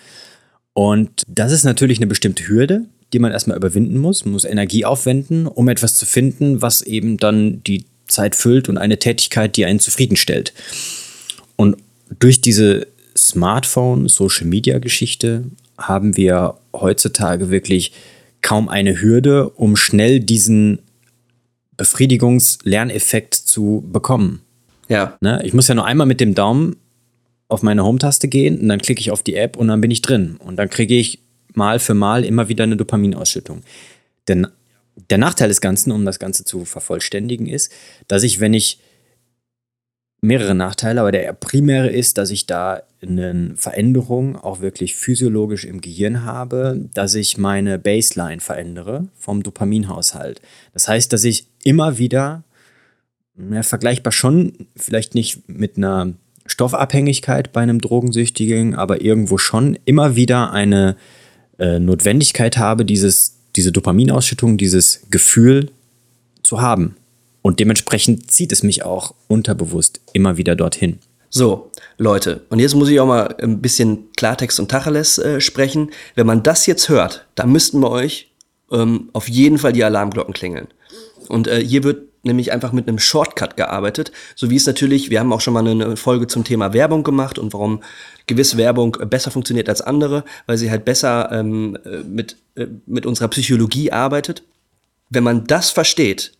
Und 0.72 1.24
das 1.28 1.52
ist 1.52 1.66
natürlich 1.66 2.00
eine 2.00 2.08
bestimmte 2.08 2.48
Hürde, 2.48 2.86
die 3.12 3.20
man 3.20 3.32
erstmal 3.32 3.58
überwinden 3.58 3.98
muss. 3.98 4.24
Man 4.24 4.34
muss 4.34 4.46
Energie 4.46 4.86
aufwenden, 4.86 5.46
um 5.46 5.68
etwas 5.68 5.98
zu 5.98 6.06
finden, 6.06 6.62
was 6.62 6.82
eben 6.82 7.18
dann 7.18 7.62
die 7.64 7.86
Zeit 8.08 8.36
füllt 8.36 8.70
und 8.70 8.78
eine 8.78 8.98
Tätigkeit, 8.98 9.58
die 9.58 9.66
einen 9.66 9.80
zufriedenstellt. 9.80 10.54
Und 11.58 11.78
durch 12.20 12.40
diese 12.40 12.88
Smartphone, 13.18 14.08
Social-Media-Geschichte 14.08 15.46
haben 15.78 16.18
wir 16.18 16.56
heutzutage 16.74 17.50
wirklich 17.50 17.92
kaum 18.42 18.70
eine 18.70 19.02
Hürde, 19.02 19.50
um 19.50 19.76
schnell 19.76 20.20
diesen 20.20 20.80
Befriedigungs-Lerneffekt 21.78 23.36
zu 23.36 23.84
bekommen. 23.92 24.42
Ja. 24.90 25.18
Ne? 25.22 25.42
Ich 25.44 25.54
muss 25.54 25.68
ja 25.68 25.76
nur 25.76 25.86
einmal 25.86 26.08
mit 26.08 26.20
dem 26.20 26.34
Daumen 26.34 26.78
auf 27.50 27.64
meine 27.64 27.84
Home-Taste 27.84 28.28
gehen 28.28 28.60
und 28.60 28.68
dann 28.70 28.80
klicke 28.80 29.00
ich 29.00 29.12
auf 29.12 29.24
die 29.24 29.36
App 29.36 29.58
und 29.58 29.68
dann 29.68 29.82
bin 29.82 29.92
ich 29.92 30.02
drin. 30.02 30.38
Und 30.44 30.58
dann 30.58 30.70
kriege 30.70 30.96
ich 30.96 31.20
mal 31.54 31.80
für 31.80 31.94
mal 31.94 32.26
immer 32.26 32.50
wieder 32.50 32.64
eine 32.64 32.78
Dopaminausschüttung. 32.78 33.62
Denn 34.28 34.48
der 35.10 35.18
Nachteil 35.18 35.48
des 35.48 35.62
Ganzen, 35.62 35.92
um 35.92 36.06
das 36.06 36.20
Ganze 36.20 36.44
zu 36.44 36.66
vervollständigen, 36.66 37.48
ist, 37.48 37.72
dass 38.08 38.24
ich, 38.24 38.40
wenn 38.40 38.54
ich 38.54 38.80
mehrere 40.22 40.56
Nachteile, 40.56 41.02
aber 41.02 41.12
der 41.12 41.32
primäre 41.34 41.90
ist, 41.90 42.18
dass 42.18 42.32
ich 42.32 42.46
da 42.48 42.82
eine 43.02 43.54
Veränderung 43.56 44.36
auch 44.36 44.62
wirklich 44.62 44.96
physiologisch 44.96 45.66
im 45.66 45.82
Gehirn 45.82 46.26
habe, 46.26 46.90
dass 46.94 47.14
ich 47.14 47.38
meine 47.38 47.78
Baseline 47.78 48.42
verändere 48.42 49.08
vom 49.16 49.44
Dopaminhaushalt. 49.44 50.42
Das 50.74 50.88
heißt, 50.88 51.14
dass 51.14 51.24
ich 51.24 51.48
immer 51.64 52.00
wieder, 52.00 52.44
ja, 53.52 53.62
vergleichbar 53.62 54.12
schon, 54.12 54.54
vielleicht 54.76 55.14
nicht 55.14 55.48
mit 55.48 55.78
einer 55.78 56.14
Stoffabhängigkeit 56.48 57.52
bei 57.54 57.62
einem 57.62 57.80
Drogensüchtigen, 57.80 58.74
aber 58.74 59.02
irgendwo 59.02 59.38
schon 59.38 59.78
immer 59.86 60.16
wieder 60.16 60.52
eine 60.52 60.96
äh, 61.60 61.80
Notwendigkeit 61.80 62.58
habe, 62.58 62.86
dieses, 62.86 63.38
diese 63.56 63.72
Dopaminausschüttung, 63.72 64.58
dieses 64.58 65.06
Gefühl 65.12 65.70
zu 66.42 66.62
haben. 66.62 66.96
Und 67.42 67.60
dementsprechend 67.60 68.32
zieht 68.32 68.52
es 68.52 68.64
mich 68.64 68.84
auch 68.84 69.14
unterbewusst 69.28 70.02
immer 70.14 70.38
wieder 70.38 70.56
dorthin. 70.56 71.00
So, 71.30 71.72
Leute, 71.98 72.42
und 72.50 72.60
jetzt 72.60 72.76
muss 72.76 72.90
ich 72.90 73.00
auch 73.00 73.08
mal 73.08 73.36
ein 73.42 73.62
bisschen 73.62 74.12
Klartext 74.16 74.60
und 74.60 74.72
Tacheles 74.72 75.18
äh, 75.18 75.42
sprechen. 75.42 75.92
Wenn 76.16 76.26
man 76.26 76.44
das 76.44 76.66
jetzt 76.66 76.90
hört, 76.90 77.26
dann 77.36 77.52
müssten 77.52 77.80
wir 77.82 77.92
euch 77.92 78.32
ähm, 78.72 79.10
auf 79.14 79.28
jeden 79.28 79.58
Fall 79.58 79.74
die 79.74 79.84
Alarmglocken 79.84 80.34
klingeln. 80.34 80.68
Und 81.28 81.48
äh, 81.48 81.60
hier 81.64 81.84
wird 81.84 82.08
nämlich 82.24 82.52
einfach 82.52 82.72
mit 82.72 82.88
einem 82.88 83.00
Shortcut 83.00 83.58
gearbeitet, 83.58 84.12
so 84.36 84.50
wie 84.50 84.56
es 84.56 84.66
natürlich, 84.66 85.10
wir 85.10 85.20
haben 85.20 85.34
auch 85.34 85.42
schon 85.42 85.54
mal 85.54 85.68
eine 85.68 85.98
Folge 85.98 86.28
zum 86.28 86.44
Thema 86.44 86.74
Werbung 86.74 87.04
gemacht 87.04 87.40
und 87.40 87.54
warum 87.54 87.82
gewisse 88.28 88.58
Werbung 88.58 88.98
besser 89.10 89.32
funktioniert 89.32 89.70
als 89.70 89.82
andere, 89.82 90.24
weil 90.46 90.58
sie 90.58 90.70
halt 90.70 90.86
besser 90.86 91.32
ähm, 91.32 91.78
äh, 91.86 92.04
mit, 92.04 92.38
äh, 92.56 92.68
mit 92.86 93.06
unserer 93.06 93.30
Psychologie 93.30 93.92
arbeitet. 93.92 94.44
Wenn 95.10 95.24
man 95.24 95.46
das 95.46 95.70
versteht, 95.70 96.34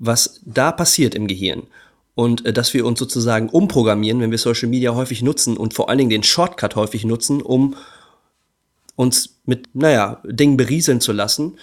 was 0.00 0.40
da 0.44 0.72
passiert 0.72 1.14
im 1.14 1.28
Gehirn. 1.28 1.62
Und 2.16 2.44
äh, 2.44 2.52
dass 2.52 2.74
wir 2.74 2.84
uns 2.84 2.98
sozusagen 2.98 3.48
umprogrammieren, 3.48 4.20
wenn 4.20 4.32
wir 4.32 4.38
Social 4.38 4.68
Media 4.68 4.94
häufig 4.94 5.22
nutzen 5.22 5.56
und 5.56 5.74
vor 5.74 5.88
allen 5.88 5.98
Dingen 5.98 6.10
den 6.10 6.24
Shortcut 6.24 6.74
häufig 6.74 7.04
nutzen, 7.04 7.40
um 7.40 7.76
uns 8.96 9.39
mit, 9.50 9.74
naja, 9.74 10.22
Dingen 10.24 10.56
berieseln 10.56 11.00
zu 11.00 11.12
lassen 11.12 11.58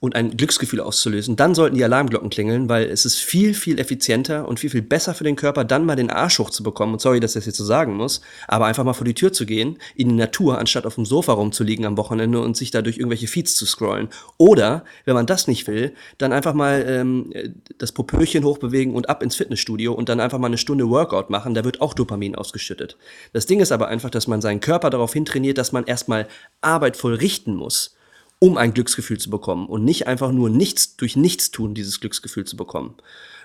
und 0.00 0.16
ein 0.16 0.36
Glücksgefühl 0.36 0.80
auszulösen, 0.80 1.36
dann 1.36 1.54
sollten 1.54 1.76
die 1.76 1.84
Alarmglocken 1.84 2.30
klingeln, 2.30 2.68
weil 2.68 2.86
es 2.86 3.04
ist 3.04 3.18
viel, 3.18 3.52
viel 3.54 3.78
effizienter 3.78 4.48
und 4.48 4.58
viel, 4.58 4.70
viel 4.70 4.82
besser 4.82 5.14
für 5.14 5.24
den 5.24 5.36
Körper, 5.36 5.64
dann 5.64 5.84
mal 5.84 5.96
den 5.96 6.10
Arsch 6.10 6.38
hochzubekommen. 6.38 6.94
Und 6.94 7.00
sorry, 7.00 7.20
dass 7.20 7.32
ich 7.32 7.40
das 7.40 7.46
jetzt 7.46 7.58
so 7.58 7.64
sagen 7.64 7.94
muss, 7.94 8.20
aber 8.48 8.66
einfach 8.66 8.82
mal 8.84 8.94
vor 8.94 9.04
die 9.04 9.14
Tür 9.14 9.32
zu 9.32 9.44
gehen, 9.44 9.78
in 9.94 10.08
die 10.08 10.14
Natur, 10.14 10.58
anstatt 10.58 10.86
auf 10.86 10.94
dem 10.96 11.04
Sofa 11.04 11.32
rumzuliegen 11.32 11.84
am 11.84 11.96
Wochenende 11.96 12.40
und 12.40 12.56
sich 12.56 12.70
da 12.70 12.82
durch 12.82 12.98
irgendwelche 12.98 13.26
Feeds 13.28 13.54
zu 13.54 13.66
scrollen. 13.66 14.08
Oder, 14.38 14.84
wenn 15.04 15.14
man 15.14 15.26
das 15.26 15.46
nicht 15.46 15.66
will, 15.66 15.94
dann 16.18 16.32
einfach 16.32 16.54
mal 16.54 16.84
ähm, 16.86 17.32
das 17.78 17.92
Popöchen 17.92 18.44
hochbewegen 18.44 18.94
und 18.94 19.08
ab 19.08 19.22
ins 19.22 19.36
Fitnessstudio 19.36 19.92
und 19.92 20.08
dann 20.08 20.18
einfach 20.20 20.38
mal 20.38 20.48
eine 20.48 20.58
Stunde 20.58 20.88
Workout 20.90 21.30
machen, 21.30 21.54
da 21.54 21.64
wird 21.64 21.80
auch 21.80 21.94
Dopamin 21.94 22.34
ausgeschüttet. 22.34 22.96
Das 23.32 23.46
Ding 23.46 23.60
ist 23.60 23.72
aber 23.72 23.88
einfach, 23.88 24.10
dass 24.10 24.26
man 24.26 24.40
seinen 24.40 24.60
Körper 24.60 24.90
darauf 24.90 25.12
hintrainiert, 25.12 25.58
dass 25.58 25.72
man 25.72 25.84
erstmal 25.84 26.26
Arbeit 26.60 26.96
vollrichten 27.32 27.56
muss 27.56 27.96
um 28.38 28.58
ein 28.58 28.74
Glücksgefühl 28.74 29.18
zu 29.18 29.30
bekommen 29.30 29.68
und 29.68 29.84
nicht 29.84 30.08
einfach 30.08 30.32
nur 30.32 30.50
nichts 30.50 30.96
durch 30.96 31.14
nichts 31.14 31.52
tun, 31.52 31.74
dieses 31.74 32.00
Glücksgefühl 32.00 32.42
zu 32.42 32.56
bekommen. 32.56 32.96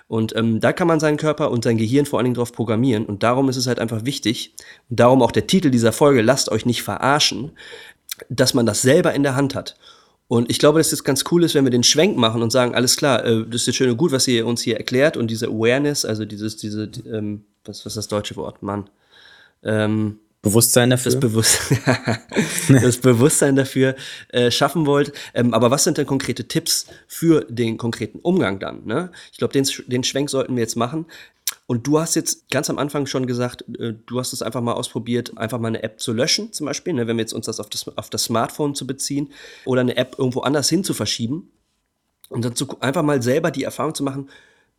Und 0.08 0.34
ähm, 0.34 0.58
da 0.58 0.72
kann 0.72 0.88
man 0.88 0.98
seinen 0.98 1.18
Körper 1.18 1.52
und 1.52 1.62
sein 1.62 1.78
Gehirn 1.78 2.04
vor 2.04 2.18
allen 2.18 2.24
Dingen 2.24 2.34
drauf 2.34 2.50
programmieren. 2.50 3.06
Und 3.06 3.22
darum 3.22 3.48
ist 3.48 3.56
es 3.56 3.68
halt 3.68 3.78
einfach 3.78 4.04
wichtig, 4.04 4.56
und 4.90 4.98
darum 4.98 5.22
auch 5.22 5.30
der 5.30 5.46
Titel 5.46 5.70
dieser 5.70 5.92
Folge, 5.92 6.20
lasst 6.20 6.50
euch 6.50 6.66
nicht 6.66 6.82
verarschen, 6.82 7.52
dass 8.28 8.54
man 8.54 8.66
das 8.66 8.82
selber 8.82 9.14
in 9.14 9.22
der 9.22 9.36
Hand 9.36 9.54
hat. 9.54 9.76
Und 10.26 10.50
ich 10.50 10.58
glaube, 10.58 10.80
dass 10.80 10.92
es 10.92 11.04
ganz 11.04 11.22
cool 11.30 11.44
ist, 11.44 11.54
wenn 11.54 11.62
wir 11.62 11.70
den 11.70 11.84
Schwenk 11.84 12.16
machen 12.16 12.42
und 12.42 12.50
sagen, 12.50 12.74
alles 12.74 12.96
klar, 12.96 13.24
äh, 13.24 13.44
das 13.46 13.60
ist 13.60 13.66
jetzt 13.68 13.76
schön 13.76 13.90
und 13.90 13.98
gut, 13.98 14.10
was 14.10 14.26
ihr 14.26 14.48
uns 14.48 14.62
hier 14.62 14.78
erklärt 14.78 15.16
und 15.16 15.30
diese 15.30 15.46
Awareness, 15.46 16.04
also 16.04 16.24
dieses, 16.24 16.56
diese, 16.56 16.90
ähm, 17.06 17.44
was, 17.64 17.86
was 17.86 17.92
ist 17.92 17.98
das 17.98 18.08
deutsche 18.08 18.34
Wort, 18.34 18.64
Mann? 18.64 18.90
Ähm, 19.62 20.18
Bewusstsein 20.42 20.90
dafür? 20.90 21.12
Das, 21.12 21.20
Bewusst 21.20 21.60
das 22.68 22.98
Bewusstsein 22.98 23.56
dafür 23.56 23.96
äh, 24.28 24.50
schaffen 24.50 24.86
wollt. 24.86 25.12
Ähm, 25.34 25.52
aber 25.52 25.70
was 25.70 25.84
sind 25.84 25.98
denn 25.98 26.06
konkrete 26.06 26.46
Tipps 26.46 26.86
für 27.06 27.44
den 27.48 27.76
konkreten 27.76 28.20
Umgang 28.20 28.60
dann? 28.60 28.84
Ne? 28.84 29.10
Ich 29.32 29.38
glaube, 29.38 29.52
den, 29.52 29.66
den 29.86 30.04
Schwenk 30.04 30.30
sollten 30.30 30.54
wir 30.54 30.62
jetzt 30.62 30.76
machen. 30.76 31.06
Und 31.66 31.86
du 31.86 32.00
hast 32.00 32.14
jetzt 32.14 32.50
ganz 32.50 32.70
am 32.70 32.78
Anfang 32.78 33.06
schon 33.06 33.26
gesagt, 33.26 33.64
äh, 33.78 33.94
du 34.06 34.18
hast 34.18 34.32
es 34.32 34.42
einfach 34.42 34.60
mal 34.60 34.74
ausprobiert, 34.74 35.36
einfach 35.36 35.58
mal 35.58 35.68
eine 35.68 35.82
App 35.82 36.00
zu 36.00 36.12
löschen, 36.12 36.52
zum 36.52 36.66
Beispiel, 36.66 36.94
ne, 36.94 37.06
wenn 37.06 37.16
wir 37.16 37.22
jetzt 37.22 37.34
uns 37.34 37.46
das 37.46 37.60
auf, 37.60 37.68
das 37.68 37.88
auf 37.96 38.10
das 38.10 38.24
Smartphone 38.24 38.74
zu 38.74 38.86
beziehen 38.86 39.32
oder 39.64 39.80
eine 39.80 39.96
App 39.96 40.16
irgendwo 40.18 40.40
anders 40.40 40.68
hin 40.68 40.84
zu 40.84 40.94
verschieben. 40.94 41.50
Und 42.28 42.44
dann 42.44 42.54
zu, 42.54 42.68
einfach 42.80 43.02
mal 43.02 43.22
selber 43.22 43.50
die 43.50 43.64
Erfahrung 43.64 43.94
zu 43.94 44.02
machen, 44.02 44.28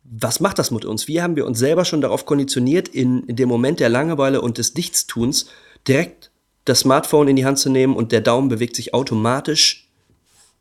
was 0.04 0.40
macht 0.40 0.58
das 0.58 0.70
mit 0.70 0.84
uns? 0.84 1.08
Wie 1.08 1.22
haben 1.22 1.36
wir 1.36 1.46
uns 1.46 1.58
selber 1.58 1.84
schon 1.84 2.00
darauf 2.00 2.26
konditioniert, 2.26 2.88
in, 2.88 3.24
in 3.24 3.36
dem 3.36 3.48
Moment 3.48 3.80
der 3.80 3.88
Langeweile 3.88 4.40
und 4.40 4.58
des 4.58 4.74
Nichtstuns 4.74 5.46
direkt 5.86 6.30
das 6.64 6.80
Smartphone 6.80 7.28
in 7.28 7.36
die 7.36 7.44
Hand 7.44 7.58
zu 7.58 7.70
nehmen 7.70 7.94
und 7.96 8.12
der 8.12 8.20
Daumen 8.20 8.48
bewegt 8.48 8.76
sich 8.76 8.94
automatisch 8.94 9.88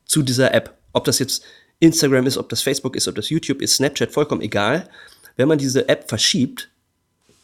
zu 0.05 0.23
dieser 0.23 0.53
App. 0.53 0.77
Ob 0.93 1.05
das 1.05 1.19
jetzt 1.19 1.43
Instagram 1.79 2.25
ist, 2.27 2.37
ob 2.37 2.49
das 2.49 2.61
Facebook 2.61 2.95
ist, 2.95 3.07
ob 3.07 3.15
das 3.15 3.29
YouTube 3.29 3.61
ist, 3.61 3.75
Snapchat, 3.75 4.11
vollkommen 4.11 4.41
egal. 4.41 4.89
Wenn 5.35 5.47
man 5.47 5.57
diese 5.57 5.87
App 5.87 6.09
verschiebt 6.09 6.69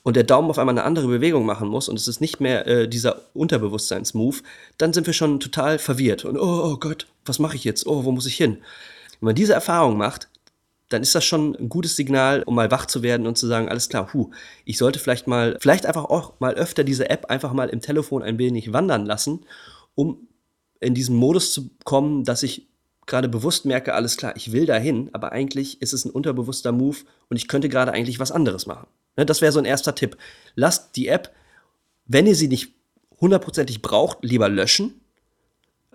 und 0.03 0.15
der 0.15 0.23
Daumen 0.23 0.49
auf 0.49 0.59
einmal 0.59 0.73
eine 0.73 0.83
andere 0.83 1.07
Bewegung 1.07 1.45
machen 1.45 1.69
muss 1.69 1.87
und 1.87 1.97
es 1.97 2.07
ist 2.07 2.21
nicht 2.21 2.39
mehr 2.39 2.67
äh, 2.67 2.87
dieser 2.87 3.21
Unterbewusstseinsmove, 3.33 4.43
dann 4.77 4.93
sind 4.93 5.07
wir 5.07 5.13
schon 5.13 5.39
total 5.39 5.79
verwirrt 5.79 6.25
und 6.25 6.37
oh, 6.37 6.71
oh 6.71 6.77
Gott, 6.77 7.07
was 7.25 7.39
mache 7.39 7.55
ich 7.55 7.63
jetzt? 7.63 7.85
Oh, 7.87 8.03
wo 8.03 8.11
muss 8.11 8.25
ich 8.25 8.35
hin? 8.35 8.57
Wenn 9.19 9.27
man 9.27 9.35
diese 9.35 9.53
Erfahrung 9.53 9.97
macht, 9.97 10.27
dann 10.89 11.01
ist 11.01 11.15
das 11.15 11.25
schon 11.25 11.55
ein 11.55 11.69
gutes 11.69 11.95
Signal, 11.95 12.43
um 12.43 12.55
mal 12.55 12.69
wach 12.71 12.85
zu 12.85 13.01
werden 13.01 13.25
und 13.25 13.37
zu 13.37 13.47
sagen, 13.47 13.69
alles 13.69 13.89
klar, 13.89 14.13
hu, 14.13 14.31
ich 14.65 14.77
sollte 14.77 14.99
vielleicht 14.99 15.27
mal, 15.27 15.57
vielleicht 15.59 15.85
einfach 15.85 16.05
auch 16.05 16.39
mal 16.39 16.53
öfter 16.53 16.83
diese 16.83 17.09
App 17.09 17.25
einfach 17.25 17.53
mal 17.53 17.69
im 17.69 17.81
Telefon 17.81 18.21
ein 18.21 18.37
wenig 18.37 18.71
wandern 18.71 19.05
lassen, 19.05 19.45
um 19.95 20.27
in 20.79 20.93
diesen 20.93 21.15
Modus 21.15 21.53
zu 21.53 21.71
kommen, 21.83 22.23
dass 22.23 22.43
ich 22.43 22.67
gerade 23.07 23.29
bewusst 23.29 23.65
merke, 23.65 23.93
alles 23.93 24.17
klar, 24.17 24.35
ich 24.35 24.51
will 24.51 24.65
dahin, 24.65 25.09
aber 25.13 25.31
eigentlich 25.31 25.81
ist 25.81 25.93
es 25.93 26.05
ein 26.05 26.11
unterbewusster 26.11 26.71
Move 26.71 26.97
und 27.29 27.37
ich 27.37 27.47
könnte 27.47 27.69
gerade 27.69 27.91
eigentlich 27.91 28.19
was 28.19 28.31
anderes 28.31 28.65
machen. 28.65 28.87
Ne, 29.17 29.25
das 29.25 29.41
wäre 29.41 29.51
so 29.51 29.59
ein 29.59 29.65
erster 29.65 29.95
Tipp. 29.95 30.17
Lasst 30.55 30.95
die 30.95 31.07
App, 31.07 31.33
wenn 32.05 32.27
ihr 32.27 32.35
sie 32.35 32.47
nicht 32.47 32.73
hundertprozentig 33.19 33.81
braucht, 33.81 34.19
lieber 34.23 34.49
löschen. 34.49 35.01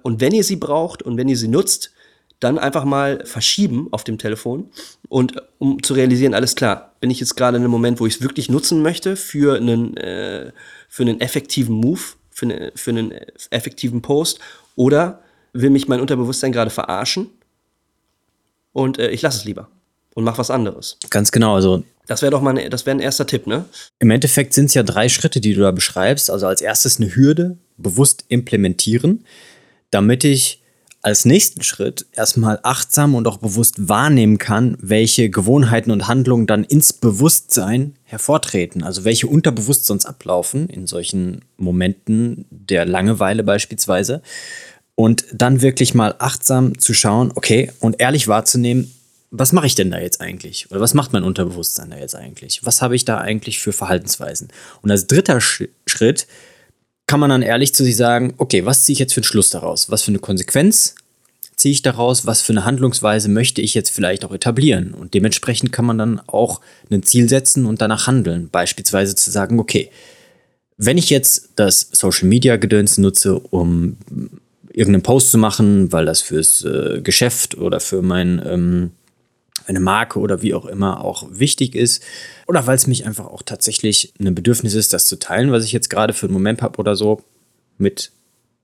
Und 0.02 0.20
wenn 0.20 0.32
ihr 0.32 0.44
sie 0.44 0.56
braucht 0.56 1.02
und 1.02 1.16
wenn 1.18 1.28
ihr 1.28 1.36
sie 1.36 1.48
nutzt, 1.48 1.92
dann 2.40 2.58
einfach 2.58 2.84
mal 2.84 3.24
verschieben 3.26 3.88
auf 3.90 4.02
dem 4.02 4.18
Telefon 4.18 4.70
und 5.08 5.34
um 5.58 5.82
zu 5.82 5.94
realisieren, 5.94 6.34
alles 6.34 6.56
klar, 6.56 6.94
bin 7.00 7.10
ich 7.10 7.20
jetzt 7.20 7.36
gerade 7.36 7.56
in 7.56 7.62
einem 7.62 7.70
Moment, 7.70 8.00
wo 8.00 8.06
ich 8.06 8.16
es 8.16 8.22
wirklich 8.22 8.48
nutzen 8.48 8.82
möchte 8.82 9.16
für 9.16 9.56
einen, 9.56 9.96
äh, 9.96 10.52
für 10.88 11.02
einen 11.02 11.20
effektiven 11.20 11.74
Move, 11.74 12.00
für, 12.30 12.46
eine, 12.46 12.72
für 12.74 12.90
einen 12.90 13.12
effektiven 13.50 14.02
Post 14.02 14.40
oder 14.74 15.22
will 15.52 15.70
mich 15.70 15.86
mein 15.86 16.00
Unterbewusstsein 16.00 16.52
gerade 16.52 16.70
verarschen 16.70 17.28
und 18.72 18.98
äh, 18.98 19.10
ich 19.10 19.22
lasse 19.22 19.38
es 19.38 19.44
lieber 19.44 19.68
und 20.14 20.24
mach 20.24 20.38
was 20.38 20.50
anderes. 20.50 20.96
Ganz 21.10 21.30
genau, 21.30 21.54
also 21.54 21.84
das 22.06 22.22
wäre 22.22 22.32
doch 22.32 22.42
mal 22.42 22.58
ein, 22.58 22.70
das 22.70 22.86
wäre 22.86 22.96
ein 22.96 23.00
erster 23.00 23.26
Tipp, 23.26 23.46
ne? 23.46 23.66
Im 24.00 24.10
Endeffekt 24.10 24.52
sind 24.52 24.66
es 24.66 24.74
ja 24.74 24.82
drei 24.82 25.08
Schritte, 25.08 25.40
die 25.40 25.54
du 25.54 25.60
da 25.60 25.70
beschreibst. 25.70 26.28
Also 26.28 26.48
als 26.48 26.60
erstes 26.60 26.98
eine 26.98 27.14
Hürde 27.14 27.56
bewusst 27.76 28.24
implementieren, 28.26 29.24
damit 29.92 30.24
ich 30.24 30.60
als 31.02 31.24
nächsten 31.24 31.62
Schritt 31.62 32.06
erstmal 32.12 32.60
achtsam 32.62 33.14
und 33.14 33.26
auch 33.26 33.38
bewusst 33.38 33.88
wahrnehmen 33.88 34.38
kann, 34.38 34.76
welche 34.80 35.30
Gewohnheiten 35.30 35.90
und 35.90 36.08
Handlungen 36.08 36.46
dann 36.46 36.64
ins 36.64 36.92
Bewusstsein 36.92 37.96
hervortreten. 38.04 38.82
Also 38.82 39.04
welche 39.04 39.26
unterbewusst 39.26 39.86
sonst 39.86 40.04
ablaufen 40.04 40.68
in 40.68 40.86
solchen 40.86 41.42
Momenten 41.56 42.44
der 42.50 42.84
Langeweile 42.84 43.42
beispielsweise. 43.42 44.22
Und 44.94 45.24
dann 45.32 45.62
wirklich 45.62 45.94
mal 45.94 46.14
achtsam 46.18 46.78
zu 46.78 46.92
schauen, 46.92 47.32
okay, 47.34 47.72
und 47.80 48.00
ehrlich 48.00 48.28
wahrzunehmen, 48.28 48.92
was 49.30 49.52
mache 49.52 49.66
ich 49.66 49.74
denn 49.74 49.90
da 49.90 49.98
jetzt 49.98 50.20
eigentlich? 50.20 50.70
Oder 50.70 50.80
was 50.80 50.92
macht 50.92 51.12
mein 51.12 51.22
Unterbewusstsein 51.22 51.90
da 51.90 51.96
jetzt 51.96 52.16
eigentlich? 52.16 52.66
Was 52.66 52.82
habe 52.82 52.96
ich 52.96 53.04
da 53.04 53.18
eigentlich 53.18 53.60
für 53.60 53.72
Verhaltensweisen? 53.72 54.48
Und 54.82 54.90
als 54.90 55.06
dritter 55.06 55.40
Schritt 55.40 56.26
kann 57.10 57.18
man 57.18 57.30
dann 57.30 57.42
ehrlich 57.42 57.74
zu 57.74 57.82
sich 57.82 57.96
sagen, 57.96 58.34
okay, 58.36 58.64
was 58.64 58.84
ziehe 58.84 58.92
ich 58.92 59.00
jetzt 59.00 59.14
für 59.14 59.18
einen 59.18 59.24
Schluss 59.24 59.50
daraus? 59.50 59.90
Was 59.90 60.04
für 60.04 60.12
eine 60.12 60.20
Konsequenz 60.20 60.94
ziehe 61.56 61.72
ich 61.72 61.82
daraus? 61.82 62.24
Was 62.24 62.40
für 62.40 62.52
eine 62.52 62.64
Handlungsweise 62.64 63.28
möchte 63.28 63.60
ich 63.60 63.74
jetzt 63.74 63.90
vielleicht 63.90 64.24
auch 64.24 64.30
etablieren? 64.30 64.94
Und 64.94 65.12
dementsprechend 65.12 65.72
kann 65.72 65.84
man 65.84 65.98
dann 65.98 66.20
auch 66.28 66.60
ein 66.88 67.02
Ziel 67.02 67.28
setzen 67.28 67.66
und 67.66 67.80
danach 67.80 68.06
handeln. 68.06 68.48
Beispielsweise 68.52 69.16
zu 69.16 69.28
sagen, 69.32 69.58
okay, 69.58 69.90
wenn 70.76 70.98
ich 70.98 71.10
jetzt 71.10 71.48
das 71.56 71.88
Social 71.90 72.28
Media 72.28 72.54
Gedöns 72.54 72.96
nutze, 72.96 73.40
um 73.40 73.96
irgendeinen 74.72 75.02
Post 75.02 75.32
zu 75.32 75.38
machen, 75.38 75.90
weil 75.90 76.06
das 76.06 76.22
fürs 76.22 76.64
äh, 76.64 77.00
Geschäft 77.02 77.58
oder 77.58 77.80
für 77.80 78.02
mein 78.02 78.40
ähm, 78.46 78.90
eine 79.66 79.80
Marke 79.80 80.18
oder 80.18 80.42
wie 80.42 80.54
auch 80.54 80.66
immer 80.66 81.04
auch 81.04 81.26
wichtig 81.30 81.74
ist 81.74 82.02
oder 82.46 82.66
weil 82.66 82.76
es 82.76 82.86
mich 82.86 83.06
einfach 83.06 83.26
auch 83.26 83.42
tatsächlich 83.42 84.12
ein 84.18 84.34
Bedürfnis 84.34 84.74
ist, 84.74 84.92
das 84.92 85.06
zu 85.06 85.18
teilen, 85.18 85.52
was 85.52 85.64
ich 85.64 85.72
jetzt 85.72 85.90
gerade 85.90 86.12
für 86.12 86.26
einen 86.26 86.34
Moment 86.34 86.62
habe 86.62 86.78
oder 86.78 86.96
so 86.96 87.22
mit 87.78 88.12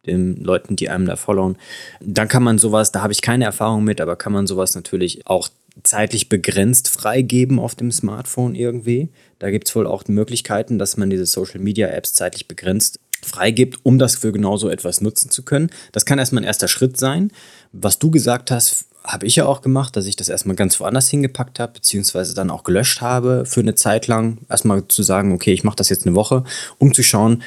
den 0.06 0.42
Leuten, 0.42 0.76
die 0.76 0.88
einem 0.88 1.06
da 1.06 1.16
followen. 1.16 1.56
Dann 2.00 2.28
kann 2.28 2.42
man 2.42 2.58
sowas, 2.58 2.92
da 2.92 3.02
habe 3.02 3.12
ich 3.12 3.22
keine 3.22 3.44
Erfahrung 3.44 3.84
mit, 3.84 4.00
aber 4.00 4.16
kann 4.16 4.32
man 4.32 4.46
sowas 4.46 4.74
natürlich 4.74 5.26
auch 5.26 5.48
zeitlich 5.82 6.28
begrenzt 6.28 6.88
freigeben 6.88 7.58
auf 7.58 7.74
dem 7.74 7.92
Smartphone 7.92 8.54
irgendwie. 8.54 9.10
Da 9.38 9.50
gibt 9.50 9.68
es 9.68 9.76
wohl 9.76 9.86
auch 9.86 10.04
Möglichkeiten, 10.08 10.78
dass 10.78 10.96
man 10.96 11.10
diese 11.10 11.26
Social 11.26 11.60
Media 11.60 11.88
Apps 11.88 12.14
zeitlich 12.14 12.48
begrenzt 12.48 12.98
freigibt, 13.26 13.80
um 13.82 13.98
das 13.98 14.16
für 14.16 14.32
genau 14.32 14.56
so 14.56 14.68
etwas 14.68 15.00
nutzen 15.00 15.30
zu 15.30 15.42
können. 15.42 15.70
Das 15.92 16.06
kann 16.06 16.18
erstmal 16.18 16.42
ein 16.42 16.46
erster 16.46 16.68
Schritt 16.68 16.96
sein. 16.96 17.32
Was 17.72 17.98
du 17.98 18.10
gesagt 18.10 18.50
hast, 18.50 18.86
habe 19.04 19.26
ich 19.26 19.36
ja 19.36 19.46
auch 19.46 19.62
gemacht, 19.62 19.96
dass 19.96 20.06
ich 20.06 20.16
das 20.16 20.28
erstmal 20.28 20.56
ganz 20.56 20.80
woanders 20.80 21.08
hingepackt 21.08 21.60
habe, 21.60 21.74
beziehungsweise 21.74 22.34
dann 22.34 22.50
auch 22.50 22.64
gelöscht 22.64 23.00
habe 23.00 23.44
für 23.46 23.60
eine 23.60 23.74
Zeit 23.74 24.06
lang. 24.06 24.38
Erstmal 24.48 24.86
zu 24.88 25.02
sagen, 25.02 25.32
okay, 25.32 25.52
ich 25.52 25.64
mache 25.64 25.76
das 25.76 25.88
jetzt 25.88 26.06
eine 26.06 26.16
Woche, 26.16 26.44
um 26.78 26.92
zu 26.92 27.02
schauen, 27.02 27.42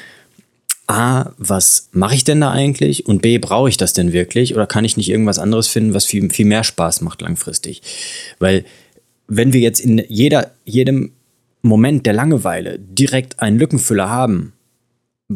A, 0.86 1.32
was 1.38 1.88
mache 1.92 2.16
ich 2.16 2.24
denn 2.24 2.40
da 2.40 2.50
eigentlich? 2.50 3.06
Und 3.06 3.22
B, 3.22 3.38
brauche 3.38 3.68
ich 3.68 3.76
das 3.76 3.92
denn 3.92 4.12
wirklich? 4.12 4.54
Oder 4.56 4.66
kann 4.66 4.84
ich 4.84 4.96
nicht 4.96 5.08
irgendwas 5.08 5.38
anderes 5.38 5.68
finden, 5.68 5.94
was 5.94 6.04
viel, 6.04 6.30
viel 6.30 6.46
mehr 6.46 6.64
Spaß 6.64 7.02
macht 7.02 7.20
langfristig? 7.20 7.82
Weil, 8.40 8.64
wenn 9.28 9.52
wir 9.52 9.60
jetzt 9.60 9.78
in 9.78 10.02
jeder, 10.08 10.50
jedem 10.64 11.12
Moment 11.62 12.06
der 12.06 12.14
Langeweile 12.14 12.80
direkt 12.80 13.38
einen 13.40 13.58
Lückenfüller 13.58 14.08
haben, 14.08 14.52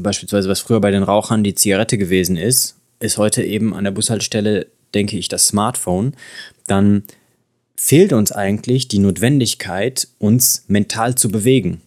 beispielsweise 0.02 0.48
was 0.48 0.60
früher 0.60 0.80
bei 0.80 0.90
den 0.90 1.02
Rauchern 1.02 1.44
die 1.44 1.54
Zigarette 1.54 1.98
gewesen 1.98 2.36
ist, 2.36 2.76
ist 3.00 3.18
heute 3.18 3.42
eben 3.42 3.74
an 3.74 3.84
der 3.84 3.90
Bushaltestelle 3.90 4.66
denke 4.94 5.16
ich, 5.18 5.28
das 5.28 5.46
Smartphone, 5.46 6.14
dann 6.66 7.02
fehlt 7.76 8.12
uns 8.12 8.32
eigentlich 8.32 8.88
die 8.88 9.00
Notwendigkeit, 9.00 10.08
uns 10.18 10.64
mental 10.68 11.16
zu 11.16 11.28
bewegen, 11.28 11.80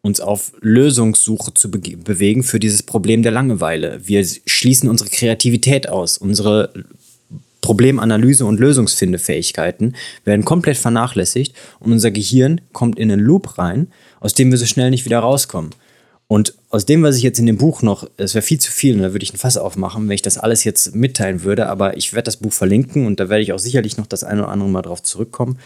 uns 0.00 0.20
auf 0.20 0.52
Lösungssuche 0.60 1.52
zu 1.54 1.70
be 1.70 1.96
bewegen 1.96 2.42
für 2.42 2.60
dieses 2.60 2.82
Problem 2.82 3.22
der 3.22 3.32
Langeweile. 3.32 4.00
Wir 4.04 4.26
schließen 4.46 4.88
unsere 4.88 5.10
Kreativität 5.10 5.88
aus, 5.88 6.18
unsere 6.18 6.72
Problemanalyse 7.60 8.44
und 8.44 8.58
Lösungsfindefähigkeiten 8.58 9.94
werden 10.24 10.44
komplett 10.44 10.76
vernachlässigt 10.76 11.54
und 11.78 11.92
unser 11.92 12.10
Gehirn 12.10 12.60
kommt 12.72 12.98
in 12.98 13.10
einen 13.10 13.24
Loop 13.24 13.56
rein, 13.58 13.88
aus 14.20 14.34
dem 14.34 14.50
wir 14.50 14.58
so 14.58 14.66
schnell 14.66 14.90
nicht 14.90 15.04
wieder 15.04 15.20
rauskommen. 15.20 15.70
Und 16.32 16.54
aus 16.70 16.86
dem, 16.86 17.02
was 17.02 17.18
ich 17.18 17.22
jetzt 17.22 17.40
in 17.40 17.44
dem 17.44 17.58
Buch 17.58 17.82
noch, 17.82 18.08
es 18.16 18.34
wäre 18.34 18.40
viel 18.40 18.58
zu 18.58 18.72
viel 18.72 18.96
und 18.96 19.02
da 19.02 19.12
würde 19.12 19.22
ich 19.22 19.34
ein 19.34 19.36
Fass 19.36 19.58
aufmachen, 19.58 20.08
wenn 20.08 20.14
ich 20.14 20.22
das 20.22 20.38
alles 20.38 20.64
jetzt 20.64 20.94
mitteilen 20.94 21.42
würde, 21.42 21.68
aber 21.68 21.98
ich 21.98 22.14
werde 22.14 22.24
das 22.24 22.38
Buch 22.38 22.54
verlinken 22.54 23.04
und 23.04 23.20
da 23.20 23.28
werde 23.28 23.42
ich 23.42 23.52
auch 23.52 23.58
sicherlich 23.58 23.98
noch 23.98 24.06
das 24.06 24.24
eine 24.24 24.44
oder 24.44 24.50
andere 24.50 24.70
Mal 24.70 24.80
drauf 24.80 25.02
zurückkommen. 25.02 25.58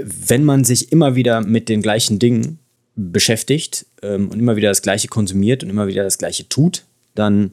Wenn 0.00 0.44
man 0.44 0.62
sich 0.62 0.92
immer 0.92 1.16
wieder 1.16 1.40
mit 1.40 1.68
den 1.68 1.82
gleichen 1.82 2.20
Dingen 2.20 2.60
beschäftigt 2.94 3.86
ähm, 4.00 4.28
und 4.28 4.38
immer 4.38 4.54
wieder 4.54 4.68
das 4.68 4.80
Gleiche 4.80 5.08
konsumiert 5.08 5.64
und 5.64 5.70
immer 5.70 5.88
wieder 5.88 6.04
das 6.04 6.18
Gleiche 6.18 6.48
tut, 6.48 6.84
dann 7.16 7.50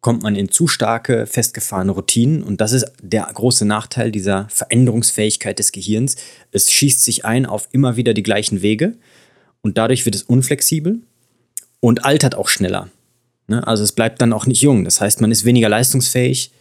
kommt 0.00 0.22
man 0.22 0.36
in 0.36 0.48
zu 0.48 0.68
starke, 0.68 1.26
festgefahrene 1.26 1.90
Routinen. 1.90 2.44
Und 2.44 2.60
das 2.60 2.70
ist 2.70 2.86
der 3.02 3.28
große 3.34 3.64
Nachteil 3.64 4.12
dieser 4.12 4.46
Veränderungsfähigkeit 4.50 5.58
des 5.58 5.72
Gehirns. 5.72 6.14
Es 6.52 6.70
schießt 6.70 7.02
sich 7.02 7.24
ein 7.24 7.46
auf 7.46 7.68
immer 7.72 7.96
wieder 7.96 8.14
die 8.14 8.22
gleichen 8.22 8.62
Wege 8.62 8.94
und 9.60 9.76
dadurch 9.76 10.04
wird 10.04 10.14
es 10.14 10.22
unflexibel 10.22 11.00
und 11.80 12.04
altert 12.04 12.34
auch 12.34 12.48
schneller. 12.48 12.88
Ne? 13.46 13.66
Also 13.66 13.82
es 13.82 13.92
bleibt 13.92 14.20
dann 14.20 14.32
auch 14.32 14.46
nicht 14.46 14.62
jung. 14.62 14.84
Das 14.84 15.00
heißt, 15.00 15.20
man 15.20 15.30
ist 15.30 15.44
weniger 15.44 15.68
leistungsfähig, 15.68 16.52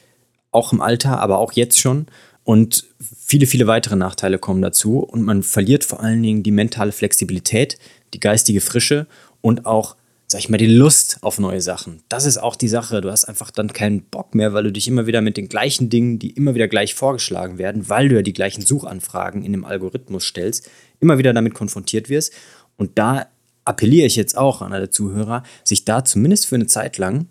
auch 0.52 0.74
im 0.74 0.82
Alter, 0.82 1.20
aber 1.20 1.40
auch 1.40 1.54
jetzt 1.54 1.80
schon. 1.80 2.08
Und 2.44 2.86
viele, 3.26 3.46
viele 3.46 3.68
weitere 3.68 3.96
Nachteile 3.96 4.40
kommen 4.40 4.62
dazu. 4.62 5.00
Und 5.00 5.22
man 5.22 5.44
verliert 5.44 5.84
vor 5.84 6.02
allen 6.02 6.24
Dingen 6.24 6.42
die 6.42 6.52
mentale 6.52 6.92
Flexibilität, 6.92 7.78
die 8.14 8.20
geistige 8.20 8.62
Frische 8.62 9.06
und 9.42 9.66
auch 9.66 9.96
sag 10.32 10.42
ich 10.42 10.50
mal, 10.50 10.58
die 10.58 10.68
Lust 10.68 11.18
auf 11.22 11.40
neue 11.40 11.60
Sachen. 11.60 12.04
Das 12.08 12.26
ist 12.26 12.38
auch 12.38 12.56
die 12.56 12.68
Sache. 12.68 13.02
Du 13.02 13.10
hast 13.10 13.26
einfach 13.26 13.50
dann 13.50 13.74
keinen 13.74 14.04
Bock 14.04 14.36
mehr, 14.36 14.54
weil 14.54 14.64
du 14.64 14.72
dich 14.72 14.88
immer 14.88 15.08
wieder 15.08 15.22
mit 15.22 15.38
den 15.38 15.50
gleichen 15.50 15.90
Dingen, 15.90 16.20
die 16.20 16.30
immer 16.30 16.54
wieder 16.54 16.68
gleich 16.68 16.94
vorgeschlagen 16.94 17.58
werden, 17.58 17.90
weil 17.90 18.10
du 18.10 18.16
ja 18.16 18.22
die 18.22 18.34
gleichen 18.34 18.62
Suchanfragen 18.62 19.44
in 19.44 19.54
dem 19.54 19.66
Algorithmus 19.66 20.26
stellst, 20.26 20.70
immer 21.00 21.18
wieder 21.18 21.34
damit 21.34 21.56
konfrontiert 21.56 22.10
wirst. 22.10 22.32
Und 22.78 23.00
da 23.00 23.26
appelliere 23.70 24.08
ich 24.08 24.16
jetzt 24.16 24.38
auch 24.38 24.62
an 24.62 24.74
alle 24.74 24.90
Zuhörer, 24.90 25.44
sich 25.64 25.86
da 25.86 26.04
zumindest 26.04 26.48
für 26.48 26.56
eine 26.56 26.66
Zeit 26.66 26.98
lang 26.98 27.28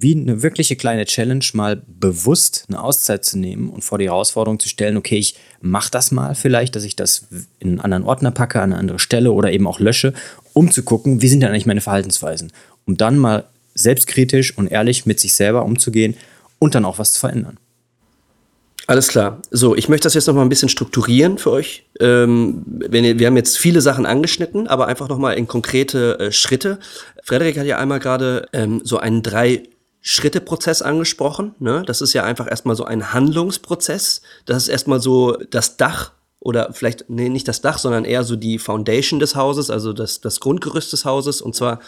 wie 0.00 0.14
eine 0.14 0.42
wirkliche 0.42 0.76
kleine 0.76 1.04
Challenge 1.06 1.44
mal 1.54 1.82
bewusst 1.86 2.66
eine 2.68 2.80
Auszeit 2.80 3.24
zu 3.24 3.36
nehmen 3.36 3.68
und 3.68 3.82
vor 3.82 3.98
die 3.98 4.06
Herausforderung 4.06 4.60
zu 4.60 4.68
stellen, 4.68 4.96
okay, 4.96 5.18
ich 5.18 5.34
mache 5.60 5.90
das 5.90 6.12
mal 6.12 6.36
vielleicht, 6.36 6.76
dass 6.76 6.84
ich 6.84 6.94
das 6.94 7.26
in 7.58 7.70
einen 7.70 7.80
anderen 7.80 8.04
Ordner 8.04 8.30
packe, 8.30 8.60
an 8.62 8.72
eine 8.72 8.78
andere 8.80 9.00
Stelle 9.00 9.32
oder 9.32 9.52
eben 9.52 9.66
auch 9.66 9.80
lösche, 9.80 10.14
um 10.52 10.70
zu 10.70 10.84
gucken, 10.84 11.20
wie 11.20 11.28
sind 11.28 11.40
denn 11.40 11.50
eigentlich 11.50 11.66
meine 11.66 11.80
Verhaltensweisen, 11.80 12.52
um 12.86 12.96
dann 12.96 13.18
mal 13.18 13.44
selbstkritisch 13.74 14.56
und 14.56 14.68
ehrlich 14.68 15.04
mit 15.04 15.18
sich 15.18 15.34
selber 15.34 15.64
umzugehen 15.64 16.14
und 16.60 16.76
dann 16.76 16.84
auch 16.84 16.98
was 16.98 17.12
zu 17.12 17.20
verändern. 17.20 17.58
Alles 18.88 19.08
klar. 19.08 19.42
So, 19.50 19.76
ich 19.76 19.90
möchte 19.90 20.06
das 20.06 20.14
jetzt 20.14 20.28
noch 20.28 20.34
mal 20.34 20.40
ein 20.40 20.48
bisschen 20.48 20.70
strukturieren 20.70 21.36
für 21.36 21.50
euch. 21.50 21.84
Ähm, 22.00 22.62
wenn 22.66 23.04
ihr, 23.04 23.18
wir 23.18 23.26
haben 23.26 23.36
jetzt 23.36 23.58
viele 23.58 23.82
Sachen 23.82 24.06
angeschnitten, 24.06 24.66
aber 24.66 24.86
einfach 24.86 25.10
noch 25.10 25.18
mal 25.18 25.32
in 25.32 25.46
konkrete 25.46 26.18
äh, 26.18 26.32
Schritte. 26.32 26.78
Frederik 27.22 27.58
hat 27.58 27.66
ja 27.66 27.76
einmal 27.76 27.98
gerade 27.98 28.48
ähm, 28.54 28.80
so 28.82 28.96
einen 28.96 29.22
drei 29.22 29.64
Schritteprozess 30.00 30.80
angesprochen. 30.80 31.54
Ne? 31.58 31.82
Das 31.86 32.00
ist 32.00 32.14
ja 32.14 32.24
einfach 32.24 32.50
erstmal 32.50 32.76
so 32.76 32.84
ein 32.84 33.12
Handlungsprozess. 33.12 34.22
Das 34.46 34.62
ist 34.62 34.68
erstmal 34.68 35.02
so 35.02 35.36
das 35.50 35.76
Dach 35.76 36.12
oder 36.40 36.72
vielleicht, 36.72 37.10
nee, 37.10 37.28
nicht 37.28 37.46
das 37.46 37.60
Dach, 37.60 37.76
sondern 37.76 38.06
eher 38.06 38.24
so 38.24 38.36
die 38.36 38.58
Foundation 38.58 39.20
des 39.20 39.36
Hauses, 39.36 39.68
also 39.68 39.92
das, 39.92 40.22
das 40.22 40.40
Grundgerüst 40.40 40.94
des 40.94 41.04
Hauses. 41.04 41.42
Und 41.42 41.54
zwar 41.54 41.80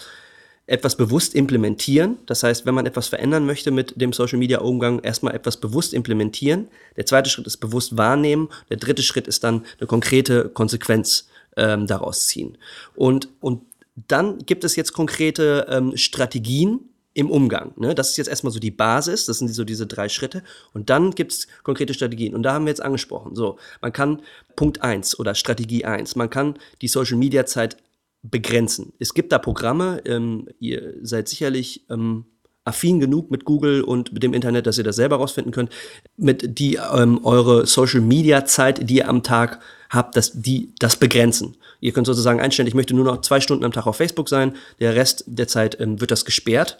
etwas 0.70 0.96
bewusst 0.96 1.34
implementieren. 1.34 2.18
Das 2.26 2.44
heißt, 2.44 2.64
wenn 2.64 2.74
man 2.74 2.86
etwas 2.86 3.08
verändern 3.08 3.44
möchte 3.44 3.72
mit 3.72 4.00
dem 4.00 4.12
Social 4.12 4.38
Media 4.38 4.60
Umgang, 4.60 5.00
erstmal 5.00 5.34
etwas 5.34 5.56
bewusst 5.56 5.92
implementieren. 5.92 6.68
Der 6.96 7.06
zweite 7.06 7.28
Schritt 7.28 7.46
ist 7.46 7.56
bewusst 7.56 7.96
wahrnehmen. 7.96 8.48
Der 8.70 8.76
dritte 8.76 9.02
Schritt 9.02 9.26
ist 9.26 9.42
dann 9.42 9.64
eine 9.78 9.88
konkrete 9.88 10.48
Konsequenz 10.48 11.28
ähm, 11.56 11.88
daraus 11.88 12.28
ziehen. 12.28 12.56
Und, 12.94 13.28
und 13.40 13.62
dann 14.08 14.38
gibt 14.46 14.62
es 14.62 14.76
jetzt 14.76 14.92
konkrete 14.92 15.66
ähm, 15.68 15.96
Strategien, 15.96 16.90
im 17.12 17.28
Umgang. 17.28 17.72
Ne? 17.76 17.92
Das 17.92 18.10
ist 18.10 18.18
jetzt 18.18 18.28
erstmal 18.28 18.52
so 18.52 18.60
die 18.60 18.70
Basis, 18.70 19.26
das 19.26 19.38
sind 19.38 19.48
so 19.48 19.64
diese 19.64 19.86
drei 19.86 20.08
Schritte. 20.08 20.44
Und 20.72 20.90
dann 20.90 21.10
gibt 21.10 21.32
es 21.32 21.48
konkrete 21.64 21.92
Strategien. 21.92 22.36
Und 22.36 22.44
da 22.44 22.52
haben 22.52 22.66
wir 22.66 22.70
jetzt 22.70 22.82
angesprochen. 22.82 23.34
So, 23.34 23.58
man 23.80 23.92
kann 23.92 24.22
Punkt 24.54 24.82
eins 24.82 25.18
oder 25.18 25.34
Strategie 25.34 25.84
eins, 25.84 26.14
man 26.14 26.30
kann 26.30 26.54
die 26.82 26.88
Social 26.88 27.16
Media 27.16 27.46
Zeit 27.46 27.76
begrenzen. 28.22 28.92
Es 28.98 29.14
gibt 29.14 29.32
da 29.32 29.38
Programme, 29.38 30.02
ähm, 30.04 30.48
ihr 30.58 30.94
seid 31.02 31.28
sicherlich 31.28 31.86
ähm, 31.90 32.26
affin 32.64 33.00
genug 33.00 33.30
mit 33.30 33.44
Google 33.44 33.82
und 33.82 34.12
mit 34.12 34.22
dem 34.22 34.34
Internet, 34.34 34.66
dass 34.66 34.78
ihr 34.78 34.84
das 34.84 34.96
selber 34.96 35.16
rausfinden 35.16 35.52
könnt, 35.52 35.70
mit 36.16 36.58
die 36.58 36.78
ähm, 36.94 37.24
eure 37.24 37.66
Social 37.66 38.00
Media 38.00 38.44
Zeit, 38.44 38.88
die 38.88 38.96
ihr 38.96 39.08
am 39.08 39.22
Tag 39.22 39.60
habt, 39.88 40.16
dass 40.16 40.32
die 40.42 40.74
das 40.78 40.96
begrenzen. 40.96 41.56
Ihr 41.80 41.92
könnt 41.92 42.06
sozusagen 42.06 42.40
einstellen, 42.40 42.68
ich 42.68 42.74
möchte 42.74 42.94
nur 42.94 43.06
noch 43.06 43.22
zwei 43.22 43.40
Stunden 43.40 43.64
am 43.64 43.72
Tag 43.72 43.86
auf 43.86 43.96
Facebook 43.96 44.28
sein, 44.28 44.54
der 44.78 44.94
Rest 44.94 45.24
der 45.26 45.48
Zeit 45.48 45.80
ähm, 45.80 46.00
wird 46.00 46.10
das 46.10 46.24
gesperrt. 46.24 46.78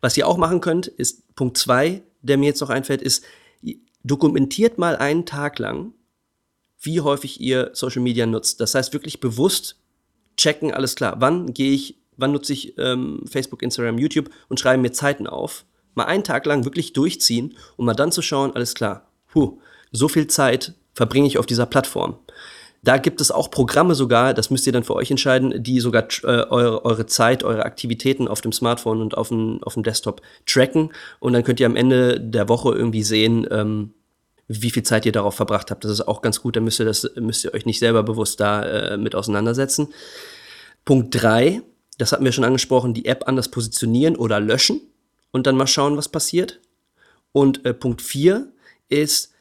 Was 0.00 0.16
ihr 0.16 0.28
auch 0.28 0.36
machen 0.36 0.60
könnt, 0.60 0.86
ist 0.86 1.34
Punkt 1.34 1.56
zwei, 1.56 2.02
der 2.20 2.36
mir 2.36 2.46
jetzt 2.46 2.60
noch 2.60 2.70
einfällt, 2.70 3.02
ist, 3.02 3.24
dokumentiert 4.04 4.78
mal 4.78 4.96
einen 4.96 5.26
Tag 5.26 5.58
lang, 5.58 5.92
wie 6.80 7.00
häufig 7.00 7.40
ihr 7.40 7.70
Social 7.72 8.02
Media 8.02 8.26
nutzt. 8.26 8.60
Das 8.60 8.74
heißt 8.74 8.92
wirklich 8.92 9.20
bewusst 9.20 9.76
checken, 10.36 10.72
alles 10.72 10.94
klar, 10.94 11.16
wann 11.18 11.54
gehe 11.54 11.72
ich, 11.72 11.96
wann 12.16 12.32
nutze 12.32 12.52
ich 12.52 12.78
ähm, 12.78 13.24
Facebook, 13.30 13.62
Instagram, 13.62 13.98
YouTube 13.98 14.30
und 14.48 14.60
schreibe 14.60 14.82
mir 14.82 14.92
Zeiten 14.92 15.26
auf. 15.26 15.64
Mal 15.94 16.04
einen 16.04 16.24
Tag 16.24 16.46
lang 16.46 16.64
wirklich 16.64 16.92
durchziehen 16.92 17.54
und 17.76 17.86
mal 17.86 17.94
dann 17.94 18.12
zu 18.12 18.22
schauen, 18.22 18.54
alles 18.54 18.74
klar, 18.74 19.08
puh, 19.28 19.58
so 19.90 20.08
viel 20.08 20.26
Zeit 20.26 20.74
verbringe 20.94 21.26
ich 21.26 21.38
auf 21.38 21.46
dieser 21.46 21.66
Plattform. 21.66 22.16
Da 22.84 22.96
gibt 22.96 23.20
es 23.20 23.30
auch 23.30 23.50
Programme 23.50 23.94
sogar, 23.94 24.34
das 24.34 24.50
müsst 24.50 24.66
ihr 24.66 24.72
dann 24.72 24.82
für 24.82 24.96
euch 24.96 25.10
entscheiden, 25.10 25.62
die 25.62 25.78
sogar 25.78 26.08
äh, 26.24 26.26
eure, 26.26 26.84
eure 26.84 27.06
Zeit, 27.06 27.44
eure 27.44 27.64
Aktivitäten 27.64 28.26
auf 28.26 28.40
dem 28.40 28.50
Smartphone 28.50 29.00
und 29.00 29.16
auf 29.16 29.28
dem, 29.28 29.62
auf 29.62 29.74
dem 29.74 29.84
Desktop 29.84 30.20
tracken. 30.46 30.90
Und 31.20 31.32
dann 31.32 31.44
könnt 31.44 31.60
ihr 31.60 31.66
am 31.66 31.76
Ende 31.76 32.18
der 32.18 32.48
Woche 32.48 32.74
irgendwie 32.74 33.04
sehen, 33.04 33.46
ähm, 33.52 33.94
wie 34.60 34.70
viel 34.70 34.82
Zeit 34.82 35.06
ihr 35.06 35.12
darauf 35.12 35.34
verbracht 35.34 35.70
habt. 35.70 35.84
Das 35.84 35.90
ist 35.90 36.06
auch 36.08 36.22
ganz 36.22 36.42
gut, 36.42 36.56
da 36.56 36.60
müsst 36.60 36.80
ihr, 36.80 36.86
das, 36.86 37.10
müsst 37.16 37.44
ihr 37.44 37.54
euch 37.54 37.66
nicht 37.66 37.78
selber 37.78 38.02
bewusst 38.02 38.40
da 38.40 38.62
äh, 38.62 38.96
mit 38.96 39.14
auseinandersetzen. 39.14 39.88
Punkt 40.84 41.14
drei, 41.14 41.62
das 41.98 42.12
hatten 42.12 42.24
wir 42.24 42.32
schon 42.32 42.44
angesprochen, 42.44 42.94
die 42.94 43.06
App 43.06 43.28
anders 43.28 43.48
positionieren 43.48 44.16
oder 44.16 44.40
löschen 44.40 44.80
und 45.30 45.46
dann 45.46 45.56
mal 45.56 45.66
schauen, 45.66 45.96
was 45.96 46.08
passiert. 46.08 46.60
Und 47.32 47.64
äh, 47.64 47.72
Punkt 47.72 48.02
vier 48.02 48.52
ist, 48.88 49.32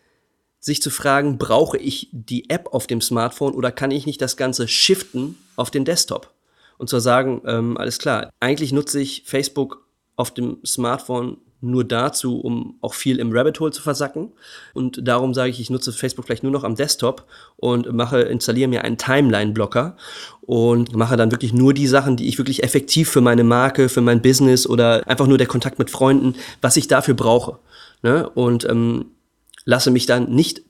sich 0.59 0.81
zu 0.81 0.91
fragen, 0.91 1.39
brauche 1.39 1.77
ich 1.77 2.07
die 2.11 2.49
App 2.49 2.69
auf 2.71 2.85
dem 2.85 3.01
Smartphone 3.01 3.53
oder 3.53 3.71
kann 3.71 3.91
ich 3.91 4.05
nicht 4.05 4.21
das 4.21 4.37
Ganze 4.37 4.67
shiften 4.67 5.37
auf 5.55 5.71
den 5.71 5.85
Desktop? 5.85 6.31
Und 6.77 6.89
zwar 6.89 7.01
sagen, 7.01 7.41
ähm, 7.45 7.77
alles 7.77 7.97
klar, 7.97 8.29
eigentlich 8.39 8.71
nutze 8.71 9.01
ich 9.01 9.23
Facebook 9.25 9.85
auf 10.15 10.33
dem 10.33 10.57
Smartphone 10.65 11.37
nur 11.61 11.83
dazu, 11.83 12.39
um 12.39 12.75
auch 12.81 12.93
viel 12.95 13.19
im 13.19 13.31
Rabbit 13.31 13.59
Hole 13.59 13.71
zu 13.71 13.81
versacken. 13.81 14.31
Und 14.73 15.07
darum 15.07 15.33
sage 15.33 15.51
ich, 15.51 15.59
ich 15.59 15.69
nutze 15.69 15.93
Facebook 15.93 16.25
vielleicht 16.25 16.43
nur 16.43 16.51
noch 16.51 16.63
am 16.63 16.75
Desktop 16.75 17.25
und 17.55 17.91
mache, 17.93 18.21
installiere 18.21 18.67
mir 18.67 18.83
einen 18.83 18.97
Timeline-Blocker 18.97 19.95
und 20.41 20.95
mache 20.95 21.17
dann 21.17 21.31
wirklich 21.31 21.53
nur 21.53 21.73
die 21.73 21.87
Sachen, 21.87 22.17
die 22.17 22.27
ich 22.27 22.37
wirklich 22.37 22.63
effektiv 22.63 23.09
für 23.09 23.21
meine 23.21 23.43
Marke, 23.43 23.89
für 23.89 24.01
mein 24.01 24.21
Business 24.21 24.65
oder 24.67 25.07
einfach 25.07 25.27
nur 25.27 25.37
der 25.37 25.47
Kontakt 25.47 25.79
mit 25.79 25.91
Freunden, 25.91 26.35
was 26.61 26.77
ich 26.77 26.87
dafür 26.87 27.13
brauche. 27.13 27.59
Ne? 28.01 28.27
Und 28.29 28.67
ähm, 28.67 29.05
lasse 29.63 29.91
mich 29.91 30.07
dann 30.07 30.31
nicht 30.31 30.63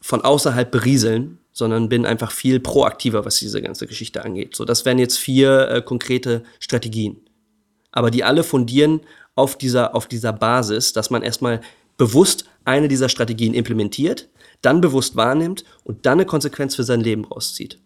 von 0.00 0.22
außerhalb 0.22 0.70
berieseln, 0.70 1.38
sondern 1.52 1.88
bin 1.88 2.06
einfach 2.06 2.32
viel 2.32 2.60
proaktiver, 2.60 3.24
was 3.24 3.38
diese 3.38 3.60
ganze 3.60 3.86
Geschichte 3.86 4.24
angeht. 4.24 4.56
So, 4.56 4.64
das 4.64 4.84
wären 4.84 4.98
jetzt 4.98 5.18
vier 5.18 5.68
äh, 5.68 5.82
konkrete 5.82 6.42
Strategien. 6.58 7.18
Aber 7.92 8.10
die 8.10 8.24
alle 8.24 8.42
fundieren 8.42 9.00
auf 9.34 9.56
dieser, 9.56 9.94
auf 9.94 10.06
dieser 10.06 10.32
Basis, 10.32 10.92
dass 10.92 11.10
man 11.10 11.22
erstmal 11.22 11.60
bewusst 11.96 12.44
eine 12.64 12.88
dieser 12.88 13.08
Strategien 13.08 13.54
implementiert, 13.54 14.28
dann 14.60 14.80
bewusst 14.80 15.16
wahrnimmt 15.16 15.64
und 15.84 16.06
dann 16.06 16.14
eine 16.14 16.26
Konsequenz 16.26 16.76
für 16.76 16.84
sein 16.84 17.00
Leben 17.00 17.24
rauszieht. 17.24 17.78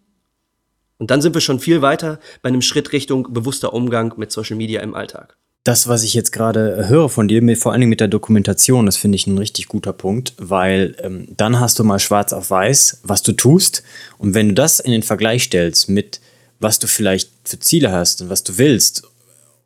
Und 0.98 1.10
dann 1.10 1.20
sind 1.20 1.34
wir 1.34 1.40
schon 1.40 1.60
viel 1.60 1.82
weiter 1.82 2.18
bei 2.42 2.48
einem 2.48 2.62
Schritt 2.62 2.92
Richtung 2.92 3.32
bewusster 3.32 3.72
Umgang 3.72 4.14
mit 4.16 4.32
Social 4.32 4.56
Media 4.56 4.80
im 4.80 4.94
Alltag 4.94 5.36
das, 5.66 5.88
was 5.88 6.04
ich 6.04 6.14
jetzt 6.14 6.30
gerade 6.30 6.88
höre 6.88 7.08
von 7.08 7.26
dir, 7.26 7.42
vor 7.56 7.72
allen 7.72 7.80
Dingen 7.80 7.90
mit 7.90 7.98
der 7.98 8.06
Dokumentation, 8.06 8.86
das 8.86 8.96
finde 8.96 9.16
ich 9.16 9.26
ein 9.26 9.36
richtig 9.36 9.66
guter 9.66 9.92
Punkt, 9.92 10.34
weil 10.38 10.94
ähm, 11.00 11.26
dann 11.36 11.58
hast 11.58 11.78
du 11.78 11.84
mal 11.84 11.98
schwarz 11.98 12.32
auf 12.32 12.50
weiß, 12.50 13.00
was 13.02 13.22
du 13.22 13.32
tust. 13.32 13.82
Und 14.18 14.34
wenn 14.34 14.50
du 14.50 14.54
das 14.54 14.78
in 14.78 14.92
den 14.92 15.02
Vergleich 15.02 15.42
stellst 15.42 15.88
mit, 15.88 16.20
was 16.60 16.78
du 16.78 16.86
vielleicht 16.86 17.30
für 17.44 17.58
Ziele 17.58 17.90
hast 17.90 18.22
und 18.22 18.30
was 18.30 18.44
du 18.44 18.58
willst, 18.58 19.08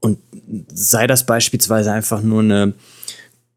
und 0.00 0.18
sei 0.72 1.06
das 1.06 1.26
beispielsweise 1.26 1.92
einfach 1.92 2.22
nur 2.22 2.40
eine 2.40 2.74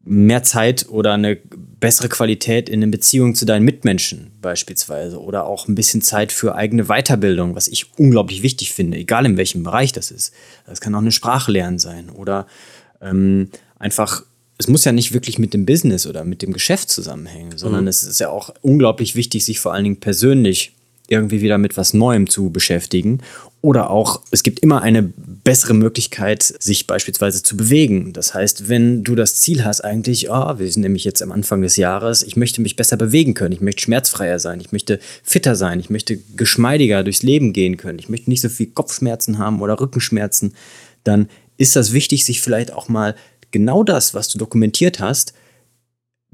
mehr 0.04 0.42
Zeit 0.42 0.86
oder 0.88 1.14
eine 1.14 1.36
bessere 1.36 2.08
Qualität 2.08 2.68
in 2.68 2.80
den 2.80 2.90
Beziehungen 2.90 3.34
zu 3.34 3.46
deinen 3.46 3.64
Mitmenschen 3.64 4.32
beispielsweise 4.42 5.20
oder 5.20 5.46
auch 5.46 5.66
ein 5.66 5.74
bisschen 5.74 6.02
Zeit 6.02 6.30
für 6.30 6.54
eigene 6.54 6.84
Weiterbildung, 6.84 7.54
was 7.54 7.68
ich 7.68 7.86
unglaublich 7.98 8.42
wichtig 8.42 8.72
finde, 8.72 8.98
egal 8.98 9.24
in 9.24 9.36
welchem 9.36 9.62
Bereich 9.62 9.92
das 9.92 10.10
ist. 10.10 10.32
Das 10.66 10.80
kann 10.80 10.94
auch 10.94 11.00
eine 11.00 11.12
Sprache 11.12 11.50
lernen 11.50 11.78
sein 11.78 12.10
oder 12.10 12.46
ähm, 13.00 13.48
einfach, 13.78 14.24
es 14.58 14.68
muss 14.68 14.84
ja 14.84 14.92
nicht 14.92 15.14
wirklich 15.14 15.38
mit 15.38 15.54
dem 15.54 15.64
Business 15.64 16.06
oder 16.06 16.24
mit 16.24 16.42
dem 16.42 16.52
Geschäft 16.52 16.90
zusammenhängen, 16.90 17.56
sondern 17.56 17.82
mhm. 17.82 17.88
es 17.88 18.02
ist 18.02 18.20
ja 18.20 18.28
auch 18.28 18.50
unglaublich 18.60 19.16
wichtig, 19.16 19.44
sich 19.44 19.58
vor 19.58 19.72
allen 19.72 19.84
Dingen 19.84 20.00
persönlich 20.00 20.74
irgendwie 21.08 21.40
wieder 21.42 21.58
mit 21.58 21.76
was 21.76 21.94
Neuem 21.94 22.28
zu 22.28 22.50
beschäftigen. 22.50 23.20
Oder 23.64 23.88
auch, 23.88 24.20
es 24.30 24.42
gibt 24.42 24.60
immer 24.60 24.82
eine 24.82 25.02
bessere 25.02 25.72
Möglichkeit, 25.72 26.42
sich 26.42 26.86
beispielsweise 26.86 27.42
zu 27.42 27.56
bewegen. 27.56 28.12
Das 28.12 28.34
heißt, 28.34 28.68
wenn 28.68 29.04
du 29.04 29.14
das 29.14 29.36
Ziel 29.36 29.64
hast, 29.64 29.80
eigentlich, 29.80 30.28
oh, 30.28 30.58
wir 30.58 30.70
sind 30.70 30.82
nämlich 30.82 31.04
jetzt 31.04 31.22
am 31.22 31.32
Anfang 31.32 31.62
des 31.62 31.78
Jahres, 31.78 32.22
ich 32.22 32.36
möchte 32.36 32.60
mich 32.60 32.76
besser 32.76 32.98
bewegen 32.98 33.32
können, 33.32 33.52
ich 33.52 33.62
möchte 33.62 33.80
schmerzfreier 33.80 34.38
sein, 34.38 34.60
ich 34.60 34.70
möchte 34.70 35.00
fitter 35.22 35.56
sein, 35.56 35.80
ich 35.80 35.88
möchte 35.88 36.18
geschmeidiger 36.36 37.02
durchs 37.04 37.22
Leben 37.22 37.54
gehen 37.54 37.78
können, 37.78 37.98
ich 37.98 38.10
möchte 38.10 38.28
nicht 38.28 38.42
so 38.42 38.50
viel 38.50 38.66
Kopfschmerzen 38.66 39.38
haben 39.38 39.62
oder 39.62 39.80
Rückenschmerzen, 39.80 40.52
dann 41.02 41.30
ist 41.56 41.74
das 41.74 41.94
wichtig, 41.94 42.26
sich 42.26 42.42
vielleicht 42.42 42.70
auch 42.70 42.90
mal 42.90 43.14
genau 43.50 43.82
das, 43.82 44.12
was 44.12 44.28
du 44.28 44.36
dokumentiert 44.36 45.00
hast, 45.00 45.32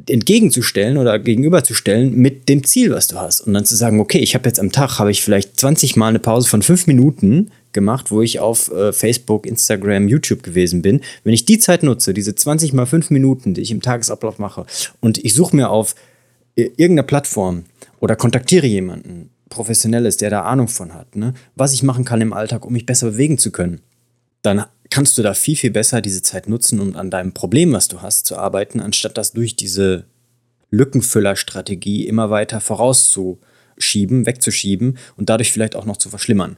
entgegenzustellen 0.09 0.97
oder 0.97 1.19
gegenüberzustellen 1.19 2.15
mit 2.15 2.49
dem 2.49 2.65
Ziel, 2.65 2.91
was 2.91 3.09
du 3.09 3.17
hast. 3.17 3.41
Und 3.41 3.55
dann 3.55 3.65
zu 3.65 3.77
sagen, 3.77 4.01
okay, 4.01 4.19
ich 4.19 4.35
habe 4.35 4.49
jetzt 4.49 4.61
am 4.61 4.73
Tag, 4.73 4.99
habe 4.99 5.11
ich 5.11 5.23
vielleicht 5.23 5.59
20 5.59 5.97
Mal 5.97 6.09
eine 6.09 6.19
Pause 6.19 6.49
von 6.49 6.63
fünf 6.63 6.87
Minuten 6.87 7.51
gemacht, 7.73 8.11
wo 8.11 8.23
ich 8.23 8.41
auf 8.41 8.71
äh, 8.73 8.93
Facebook, 8.93 9.47
Instagram, 9.47 10.09
YouTube 10.09 10.43
gewesen 10.43 10.83
bin. 10.83 11.01
Wenn 11.25 11.35
ich 11.35 11.45
die 11.45 11.59
Zeit 11.59 11.83
nutze, 11.83 12.15
diese 12.15 12.35
20 12.35 12.73
mal 12.73 12.87
fünf 12.87 13.11
Minuten, 13.11 13.55
die 13.55 13.61
ich 13.61 13.71
im 13.71 13.83
Tagesablauf 13.83 14.39
mache, 14.39 14.67
und 15.01 15.19
ich 15.25 15.35
suche 15.35 15.57
mir 15.57 15.71
auf 15.71 15.95
äh, 16.57 16.71
irgendeiner 16.77 17.07
Plattform 17.07 17.65
oder 18.01 18.17
kontaktiere 18.17 18.67
jemanden, 18.67 19.31
Professionelles, 19.49 20.17
der 20.17 20.31
da 20.31 20.43
Ahnung 20.43 20.69
von 20.69 20.95
hat, 20.95 21.17
ne, 21.17 21.35
was 21.57 21.73
ich 21.73 21.83
machen 21.83 22.05
kann 22.05 22.21
im 22.21 22.33
Alltag, 22.33 22.65
um 22.65 22.73
mich 22.73 22.87
besser 22.87 23.11
bewegen 23.11 23.37
zu 23.37 23.51
können, 23.51 23.81
dann 24.43 24.65
kannst 24.91 25.17
du 25.17 25.23
da 25.23 25.35
viel, 25.35 25.57
viel 25.57 25.71
besser 25.71 26.01
diese 26.01 26.23
Zeit 26.23 26.49
nutzen, 26.49 26.81
um 26.81 26.97
an 26.97 27.11
deinem 27.11 27.33
Problem, 27.33 27.73
was 27.73 27.89
du 27.89 28.03
hast, 28.03 28.27
zu 28.27 28.37
arbeiten, 28.37 28.81
anstatt 28.81 29.17
das 29.17 29.33
durch 29.33 29.57
diese 29.57 30.05
Lückenfüllerstrategie 30.71 32.07
immer 32.07 32.31
weiter 32.31 32.61
vorauszuschieben, 32.61 34.27
wegzuschieben 34.27 34.99
und 35.17 35.29
dadurch 35.29 35.53
vielleicht 35.53 35.77
auch 35.77 35.87
noch 35.87 35.97
zu 35.97 36.11
verschlimmern. 36.11 36.57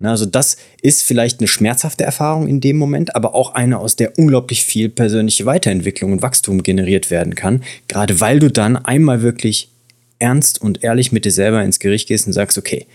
Also 0.00 0.26
das 0.26 0.56
ist 0.82 1.02
vielleicht 1.02 1.40
eine 1.40 1.48
schmerzhafte 1.48 2.04
Erfahrung 2.04 2.46
in 2.46 2.60
dem 2.60 2.76
Moment, 2.76 3.14
aber 3.14 3.34
auch 3.34 3.54
eine, 3.54 3.78
aus 3.78 3.96
der 3.96 4.18
unglaublich 4.18 4.64
viel 4.64 4.88
persönliche 4.88 5.46
Weiterentwicklung 5.46 6.12
und 6.12 6.22
Wachstum 6.22 6.62
generiert 6.62 7.10
werden 7.10 7.34
kann. 7.34 7.62
Gerade 7.88 8.20
weil 8.20 8.38
du 8.38 8.50
dann 8.50 8.76
einmal 8.76 9.22
wirklich 9.22 9.70
ernst 10.18 10.60
und 10.60 10.82
ehrlich 10.84 11.12
mit 11.12 11.24
dir 11.24 11.30
selber 11.30 11.62
ins 11.62 11.78
Gericht 11.78 12.08
gehst 12.08 12.26
und 12.26 12.32
sagst, 12.32 12.58
okay, 12.58 12.86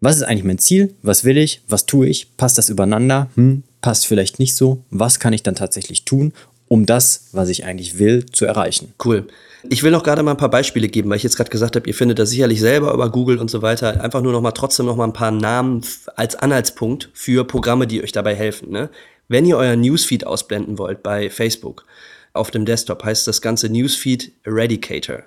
was 0.00 0.16
ist 0.16 0.22
eigentlich 0.24 0.44
mein 0.44 0.58
Ziel? 0.58 0.94
Was 1.02 1.24
will 1.24 1.36
ich? 1.36 1.62
Was 1.68 1.86
tue 1.86 2.06
ich? 2.06 2.36
Passt 2.36 2.58
das 2.58 2.68
übereinander? 2.68 3.30
Hm, 3.34 3.62
passt 3.82 4.06
vielleicht 4.06 4.38
nicht 4.38 4.56
so. 4.56 4.84
Was 4.90 5.20
kann 5.20 5.34
ich 5.34 5.42
dann 5.42 5.54
tatsächlich 5.54 6.04
tun, 6.04 6.32
um 6.68 6.86
das, 6.86 7.28
was 7.32 7.50
ich 7.50 7.66
eigentlich 7.66 7.98
will, 7.98 8.24
zu 8.26 8.46
erreichen? 8.46 8.94
Cool. 9.04 9.26
Ich 9.68 9.82
will 9.82 9.92
noch 9.92 10.02
gerade 10.02 10.22
mal 10.22 10.32
ein 10.32 10.38
paar 10.38 10.50
Beispiele 10.50 10.88
geben, 10.88 11.10
weil 11.10 11.18
ich 11.18 11.22
jetzt 11.22 11.36
gerade 11.36 11.50
gesagt 11.50 11.76
habe, 11.76 11.86
ihr 11.86 11.94
findet 11.94 12.18
das 12.18 12.30
sicherlich 12.30 12.60
selber 12.60 12.92
über 12.92 13.10
Google 13.10 13.38
und 13.38 13.50
so 13.50 13.62
weiter. 13.62 14.00
Einfach 14.02 14.22
nur 14.22 14.32
noch 14.32 14.40
mal 14.40 14.52
trotzdem 14.52 14.86
noch 14.86 14.96
mal 14.96 15.04
ein 15.04 15.12
paar 15.12 15.30
Namen 15.30 15.82
als 16.16 16.34
Anhaltspunkt 16.34 17.10
für 17.12 17.44
Programme, 17.44 17.86
die 17.86 18.02
euch 18.02 18.12
dabei 18.12 18.34
helfen. 18.34 18.70
Ne? 18.70 18.90
Wenn 19.28 19.46
ihr 19.46 19.56
euer 19.56 19.76
Newsfeed 19.76 20.26
ausblenden 20.26 20.78
wollt 20.78 21.02
bei 21.02 21.30
Facebook 21.30 21.84
auf 22.32 22.50
dem 22.50 22.64
Desktop, 22.64 23.04
heißt 23.04 23.26
das 23.28 23.40
Ganze 23.40 23.68
Newsfeed 23.68 24.32
Eradicator. 24.44 25.22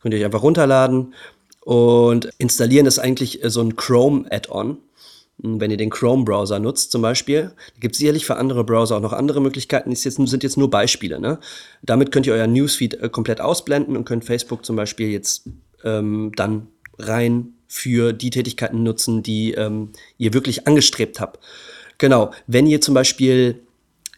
Könnt 0.00 0.14
ihr 0.14 0.20
euch 0.20 0.26
einfach 0.26 0.42
runterladen 0.42 1.14
und 1.60 2.28
installieren 2.38 2.86
ist 2.86 2.98
eigentlich 2.98 3.40
so 3.44 3.60
ein 3.60 3.76
Chrome-Add-on. 3.76 4.78
Wenn 5.38 5.70
ihr 5.70 5.76
den 5.76 5.90
Chrome-Browser 5.90 6.58
nutzt 6.60 6.92
zum 6.92 7.02
Beispiel, 7.02 7.52
gibt 7.80 7.94
es 7.94 7.98
sicherlich 7.98 8.24
für 8.24 8.36
andere 8.36 8.64
Browser 8.64 8.96
auch 8.96 9.00
noch 9.00 9.12
andere 9.12 9.40
Möglichkeiten, 9.40 9.90
das 9.90 10.02
sind 10.02 10.42
jetzt 10.42 10.56
nur 10.56 10.70
Beispiele. 10.70 11.18
Ne? 11.20 11.38
Damit 11.82 12.12
könnt 12.12 12.26
ihr 12.26 12.34
euer 12.34 12.46
Newsfeed 12.46 12.94
äh, 12.94 13.08
komplett 13.08 13.40
ausblenden 13.40 13.96
und 13.96 14.04
könnt 14.04 14.24
Facebook 14.24 14.64
zum 14.64 14.76
Beispiel 14.76 15.08
jetzt 15.08 15.48
ähm, 15.82 16.32
dann 16.36 16.68
rein 16.98 17.54
für 17.66 18.12
die 18.12 18.30
Tätigkeiten 18.30 18.84
nutzen, 18.84 19.22
die 19.22 19.52
ähm, 19.52 19.90
ihr 20.18 20.32
wirklich 20.32 20.68
angestrebt 20.68 21.18
habt. 21.20 21.40
Genau, 21.98 22.30
wenn 22.46 22.66
ihr 22.66 22.80
zum 22.80 22.94
Beispiel 22.94 23.60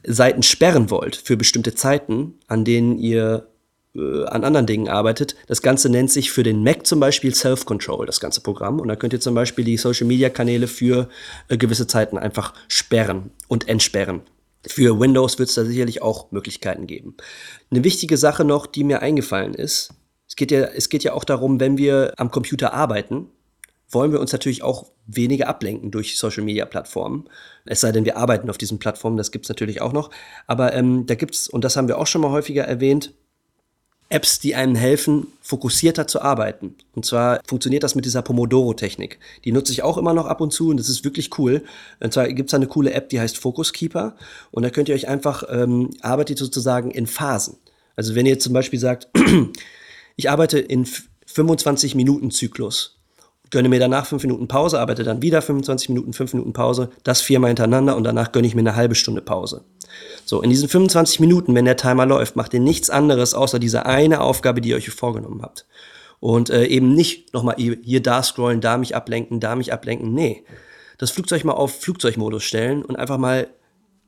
Seiten 0.05 0.43
sperren 0.43 0.91
wollt 0.91 1.17
für 1.17 1.37
bestimmte 1.37 1.75
Zeiten, 1.75 2.35
an 2.47 2.65
denen 2.65 2.99
ihr 2.99 3.49
äh, 3.97 4.25
an 4.27 4.45
anderen 4.45 4.67
Dingen 4.67 4.89
arbeitet. 4.89 5.37
Das 5.47 5.63
Ganze 5.63 5.89
nennt 5.89 6.11
sich 6.11 6.31
für 6.31 6.43
den 6.43 6.63
Mac 6.63 6.87
zum 6.87 7.01
Beispiel 7.01 7.35
Self-Control, 7.35 8.07
das 8.07 8.21
ganze 8.21 8.41
Programm. 8.41 8.81
Und 8.81 8.89
da 8.89 8.97
könnt 8.97 9.13
ihr 9.13 9.21
zum 9.21 9.35
Beispiel 9.35 9.65
die 9.65 9.77
Social-Media-Kanäle 9.77 10.67
für 10.69 11.09
äh, 11.49 11.57
gewisse 11.57 11.87
Zeiten 11.87 12.19
einfach 12.19 12.55
sperren 12.69 13.31
und 13.49 13.69
entsperren. 13.69 14.23
Für 14.67 14.99
Windows 14.99 15.39
wird 15.39 15.49
es 15.49 15.55
da 15.55 15.65
sicherlich 15.65 16.03
auch 16.03 16.33
Möglichkeiten 16.33 16.87
geben. 16.87 17.17
Eine 17.71 17.85
wichtige 17.85 18.17
Sache 18.17 18.45
noch, 18.45 18.67
die 18.67 18.85
mir 18.85 19.01
eingefallen 19.01 19.55
ist, 19.55 19.91
es 20.29 20.35
geht 20.35 20.51
ja, 20.51 20.65
es 20.65 20.89
geht 20.89 21.05
ja 21.05 21.13
auch 21.13 21.25
darum, 21.25 21.61
wenn 21.61 21.79
wir 21.79 22.13
am 22.17 22.31
Computer 22.31 22.75
arbeiten, 22.75 23.29
wollen 23.89 24.11
wir 24.11 24.21
uns 24.21 24.33
natürlich 24.33 24.65
auch 24.65 24.91
weniger 25.07 25.47
ablenken 25.49 25.93
durch 25.93 26.19
Social-Media-Plattformen. 26.19 27.29
Es 27.65 27.81
sei 27.81 27.93
denn, 27.93 28.05
wir 28.05 28.17
arbeiten 28.17 28.51
auf 28.51 28.59
diesen 28.59 28.81
Plattformen, 28.81 29.17
das 29.17 29.31
gibt's 29.31 29.49
natürlich 29.49 29.81
auch 29.81 29.93
noch. 29.93 30.11
Aber 30.49 30.73
ähm, 30.75 31.07
da 31.07 31.15
gibt's, 31.15 31.49
und 31.49 31.63
das 31.63 31.77
haben 31.77 31.87
wir 31.87 31.99
auch 31.99 32.09
schon 32.09 32.21
mal 32.21 32.31
häufiger 32.31 32.65
erwähnt, 32.65 33.15
Apps, 34.09 34.39
die 34.39 34.55
einem 34.55 34.77
helfen, 34.77 35.27
fokussierter 35.41 36.07
zu 36.07 36.23
arbeiten. 36.23 36.77
Und 36.95 37.05
zwar 37.05 37.41
funktioniert 37.47 37.83
das 37.83 37.95
mit 37.97 38.05
dieser 38.05 38.23
Pomodoro-Technik. 38.23 39.19
Die 39.45 39.53
nutze 39.53 39.73
ich 39.73 39.83
auch 39.83 39.99
immer 39.99 40.15
noch 40.15 40.27
ab 40.27 40.41
und 40.41 40.53
zu 40.53 40.69
und 40.69 40.79
das 40.79 40.89
ist 40.89 41.05
wirklich 41.05 41.37
cool. 41.39 41.65
Und 41.99 42.13
zwar 42.13 42.29
gibt 42.29 42.51
es 42.51 42.55
eine 42.55 42.69
coole 42.69 42.93
App, 42.93 43.09
die 43.09 43.19
heißt 43.19 43.37
Focus 43.37 43.73
Keeper. 43.73 44.17
Und 44.53 44.63
da 44.63 44.71
könnt 44.71 44.89
ihr 44.89 44.95
euch 44.95 45.09
einfach, 45.09 45.43
ähm, 45.51 45.91
arbeitet 46.03 46.39
sozusagen 46.39 46.93
in 46.93 47.07
Phasen. 47.07 47.57
Also 47.97 48.15
wenn 48.15 48.27
ihr 48.27 48.39
zum 48.39 48.53
Beispiel 48.53 48.79
sagt, 48.79 49.09
ich 50.17 50.31
arbeite 50.31 50.59
in 50.59 50.87
25 51.27 51.97
Minuten 51.97 52.31
Zyklus 52.31 52.96
gönne 53.51 53.69
mir 53.69 53.81
danach 53.81 54.07
fünf 54.07 54.23
Minuten 54.23 54.49
Pause, 54.49 54.81
arbeite 54.81 55.05
dann 55.05 55.23
wieder 55.23 55.43
25 55.43 55.89
Minuten, 55.89 56.13
fünf 56.13 56.33
Minuten 56.33 56.53
Pause, 56.53 56.91
das 57.05 57.21
viermal 57.21 57.49
hintereinander 57.49 57.97
und 57.97 58.05
danach 58.05 58.33
gönne 58.33 58.47
ich 58.47 58.55
mir 58.55 58.61
eine 58.61 58.77
halbe 58.77 58.95
Stunde 58.95 59.23
Pause. 59.23 59.65
So, 60.25 60.43
in 60.43 60.51
diesen 60.51 60.69
25 60.69 61.21
Minuten, 61.21 61.55
wenn 61.55 61.65
der 61.65 61.77
Timer 61.77 62.07
läuft, 62.07 62.37
macht 62.37 62.53
ihr 62.55 62.61
nichts 62.61 62.91
anderes 62.91 63.35
außer 63.35 63.59
diese 63.59 63.87
eine 63.87 64.21
Aufgabe, 64.21 64.61
die 64.61 64.71
ihr 64.71 64.77
euch 64.77 64.91
vorgenommen 64.91 65.43
habt. 65.43 65.67
Und 66.19 66.51
äh, 66.51 66.65
eben 66.67 66.95
nicht 66.95 67.35
nochmal 67.35 67.57
hier 67.57 68.03
da 68.03 68.23
scrollen, 68.23 68.61
da 68.61 68.79
mich 68.79 68.97
ablenken, 68.97 69.39
da 69.39 69.55
mich 69.55 69.73
ablenken. 69.73 70.13
Nee, 70.13 70.45
das 70.99 71.11
Flugzeug 71.11 71.45
mal 71.45 71.53
auf 71.53 71.81
Flugzeugmodus 71.81 72.43
stellen 72.43 72.85
und 72.85 72.97
einfach 72.97 73.19
mal 73.19 73.49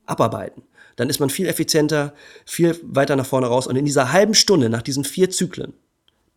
abarbeiten. 0.06 0.62
Dann 0.96 1.10
ist 1.10 1.20
man 1.20 1.30
viel 1.30 1.46
effizienter, 1.46 2.14
viel 2.44 2.78
weiter 2.82 3.14
nach 3.14 3.26
vorne 3.26 3.46
raus. 3.46 3.66
Und 3.66 3.76
in 3.76 3.84
dieser 3.84 4.10
halben 4.10 4.34
Stunde, 4.34 4.68
nach 4.68 4.82
diesen 4.82 5.04
vier 5.04 5.30
Zyklen, 5.30 5.74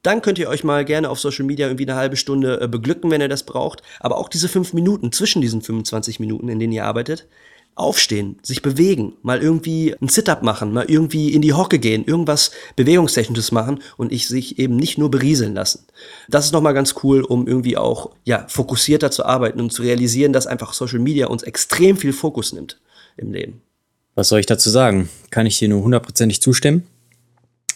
dann 0.04 0.22
könnt 0.22 0.40
ihr 0.40 0.50
euch 0.50 0.64
mal 0.64 0.84
gerne 0.86 1.10
auf 1.10 1.20
Social 1.20 1.46
Media 1.46 1.68
irgendwie 1.68 1.88
eine 1.88 1.96
halbe 1.96 2.18
Stunde 2.18 2.60
äh, 2.62 2.68
beglücken, 2.68 3.12
wenn 3.12 3.22
ihr 3.22 3.30
das 3.30 3.44
braucht. 3.44 3.84
Aber 4.00 4.18
auch 4.18 4.30
diese 4.30 4.50
fünf 4.50 4.74
Minuten 4.74 5.12
zwischen 5.12 5.42
diesen 5.42 5.62
25 5.62 6.20
Minuten, 6.20 6.50
in 6.50 6.60
denen 6.60 6.74
ihr 6.74 6.86
arbeitet, 6.86 7.28
aufstehen, 7.76 8.38
sich 8.44 8.62
bewegen, 8.62 9.14
mal 9.22 9.42
irgendwie 9.42 9.96
ein 10.02 10.10
Sit-up 10.10 10.44
machen, 10.44 10.74
mal 10.74 10.86
irgendwie 10.90 11.34
in 11.34 11.42
die 11.42 11.54
Hocke 11.54 11.80
gehen, 11.80 12.04
irgendwas 12.04 12.52
Bewegungstechnisches 12.76 13.52
machen 13.52 13.82
und 13.98 14.12
ich 14.12 14.28
sich 14.28 14.60
eben 14.60 14.76
nicht 14.76 14.98
nur 14.98 15.10
berieseln 15.10 15.54
lassen. 15.56 15.86
Das 16.28 16.46
ist 16.46 16.52
nochmal 16.52 16.74
ganz 16.74 16.96
cool, 17.04 17.22
um 17.22 17.48
irgendwie 17.48 17.78
auch, 17.78 18.12
ja, 18.26 18.46
fokussierter 18.50 19.10
zu 19.10 19.26
arbeiten 19.26 19.62
und 19.62 19.72
zu 19.72 19.84
realisieren, 19.84 20.34
dass 20.34 20.48
einfach 20.48 20.74
Social 20.74 21.00
Media 21.00 21.28
uns 21.28 21.44
extrem 21.44 21.96
viel 21.96 22.14
Fokus 22.14 22.52
nimmt 22.52 22.80
im 23.18 23.32
Leben. 23.32 23.62
Was 24.16 24.28
soll 24.28 24.42
ich 24.42 24.46
dazu 24.46 24.70
sagen? 24.70 25.10
Kann 25.30 25.46
ich 25.46 25.58
dir 25.58 25.70
nur 25.70 25.84
hundertprozentig 25.84 26.42
zustimmen? 26.42 26.84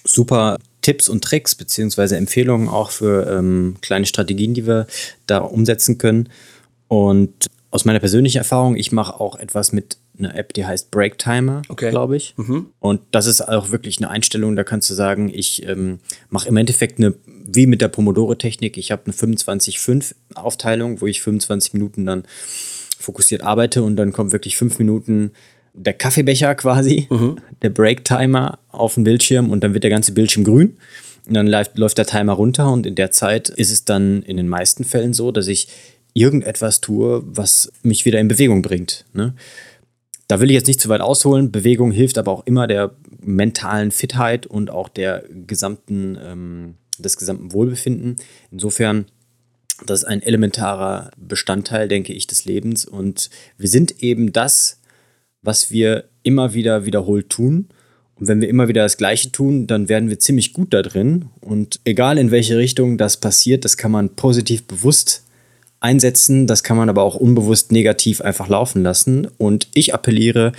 Super 0.03 0.57
Tipps 0.85 1.09
und 1.09 1.23
Tricks 1.23 1.55
beziehungsweise 1.55 2.15
Empfehlungen 2.15 2.69
auch 2.69 2.91
für 2.91 3.27
ähm, 3.27 3.77
kleine 3.81 4.05
Strategien, 4.05 4.53
die 4.53 4.67
wir 4.67 4.85
da 5.25 5.39
umsetzen 5.39 5.97
können. 5.97 6.29
Und 6.87 7.47
aus 7.71 7.85
meiner 7.85 7.99
persönlichen 7.99 8.37
Erfahrung, 8.37 8.75
ich 8.75 8.91
mache 8.91 9.19
auch 9.19 9.35
etwas 9.35 9.71
mit 9.71 9.97
einer 10.19 10.35
App, 10.35 10.53
die 10.53 10.63
heißt 10.63 10.91
Break 10.91 11.17
Timer, 11.17 11.63
okay. 11.69 11.89
glaube 11.89 12.15
ich. 12.17 12.35
Mhm. 12.37 12.67
Und 12.79 13.01
das 13.09 13.25
ist 13.25 13.41
auch 13.41 13.71
wirklich 13.71 13.97
eine 13.97 14.11
Einstellung, 14.11 14.55
da 14.55 14.63
kannst 14.63 14.87
du 14.91 14.93
sagen, 14.93 15.31
ich 15.33 15.67
ähm, 15.67 15.97
mache 16.29 16.49
im 16.49 16.57
Endeffekt 16.57 16.99
eine, 16.99 17.15
wie 17.25 17.65
mit 17.65 17.81
der 17.81 17.87
Pomodoro-Technik, 17.87 18.77
ich 18.77 18.91
habe 18.91 19.05
eine 19.05 19.15
25-5-Aufteilung, 19.15 21.01
wo 21.01 21.07
ich 21.07 21.19
25 21.23 21.73
Minuten 21.73 22.05
dann 22.05 22.25
fokussiert 22.99 23.41
arbeite 23.41 23.81
und 23.81 23.95
dann 23.95 24.13
kommt 24.13 24.33
wirklich 24.33 24.55
fünf 24.55 24.77
Minuten 24.77 25.31
der 25.75 25.93
Kaffeebecher 25.93 26.55
quasi, 26.55 27.07
mhm. 27.09 27.37
der 27.61 27.69
Break-Timer 27.69 28.59
auf 28.69 28.95
dem 28.95 29.03
Bildschirm 29.03 29.49
und 29.49 29.63
dann 29.63 29.73
wird 29.73 29.83
der 29.83 29.91
ganze 29.91 30.13
Bildschirm 30.13 30.43
grün. 30.43 30.77
Und 31.27 31.33
dann 31.33 31.47
läuft, 31.47 31.77
läuft 31.77 31.97
der 31.97 32.05
Timer 32.05 32.33
runter 32.33 32.71
und 32.71 32.85
in 32.85 32.95
der 32.95 33.11
Zeit 33.11 33.49
ist 33.49 33.71
es 33.71 33.83
dann 33.83 34.21
in 34.23 34.37
den 34.37 34.47
meisten 34.47 34.83
Fällen 34.83 35.13
so, 35.13 35.31
dass 35.31 35.47
ich 35.47 35.67
irgendetwas 36.13 36.81
tue, 36.81 37.23
was 37.25 37.71
mich 37.83 38.05
wieder 38.05 38.19
in 38.19 38.27
Bewegung 38.27 38.61
bringt. 38.61 39.05
Ne? 39.13 39.33
Da 40.27 40.39
will 40.39 40.49
ich 40.49 40.55
jetzt 40.55 40.67
nicht 40.67 40.79
zu 40.79 40.89
weit 40.89 41.01
ausholen. 41.01 41.51
Bewegung 41.51 41.91
hilft 41.91 42.17
aber 42.17 42.31
auch 42.31 42.45
immer 42.45 42.67
der 42.67 42.95
mentalen 43.21 43.91
Fitheit 43.91 44.47
und 44.47 44.69
auch 44.69 44.87
der 44.87 45.23
gesamten, 45.47 46.17
ähm, 46.21 46.75
des 46.97 47.17
gesamten 47.17 47.51
Wohlbefinden. 47.51 48.15
Insofern, 48.51 49.05
das 49.85 49.99
ist 49.99 50.05
ein 50.05 50.21
elementarer 50.21 51.11
Bestandteil, 51.17 51.87
denke 51.87 52.13
ich, 52.13 52.27
des 52.27 52.45
Lebens. 52.45 52.85
Und 52.85 53.29
wir 53.57 53.67
sind 53.67 54.01
eben 54.01 54.31
das, 54.31 54.79
was 55.45 55.71
wir 55.71 56.05
immer 56.23 56.53
wieder 56.53 56.85
wiederholt 56.85 57.29
tun. 57.29 57.67
Und 58.15 58.27
wenn 58.27 58.41
wir 58.41 58.49
immer 58.49 58.67
wieder 58.67 58.83
das 58.83 58.97
Gleiche 58.97 59.31
tun, 59.31 59.67
dann 59.67 59.89
werden 59.89 60.09
wir 60.09 60.19
ziemlich 60.19 60.53
gut 60.53 60.73
da 60.73 60.81
drin. 60.81 61.25
Und 61.41 61.79
egal 61.83 62.17
in 62.17 62.31
welche 62.31 62.57
Richtung 62.57 62.97
das 62.97 63.17
passiert, 63.17 63.65
das 63.65 63.77
kann 63.77 63.91
man 63.91 64.09
positiv 64.09 64.63
bewusst 64.63 65.23
einsetzen, 65.81 66.47
das 66.47 66.63
kann 66.63 66.77
man 66.77 66.89
aber 66.89 67.03
auch 67.03 67.15
unbewusst 67.15 67.71
negativ 67.71 68.21
einfach 68.21 68.47
laufen 68.47 68.83
lassen. 68.83 69.27
Und 69.37 69.67
ich 69.73 69.93
appelliere, 69.93 70.53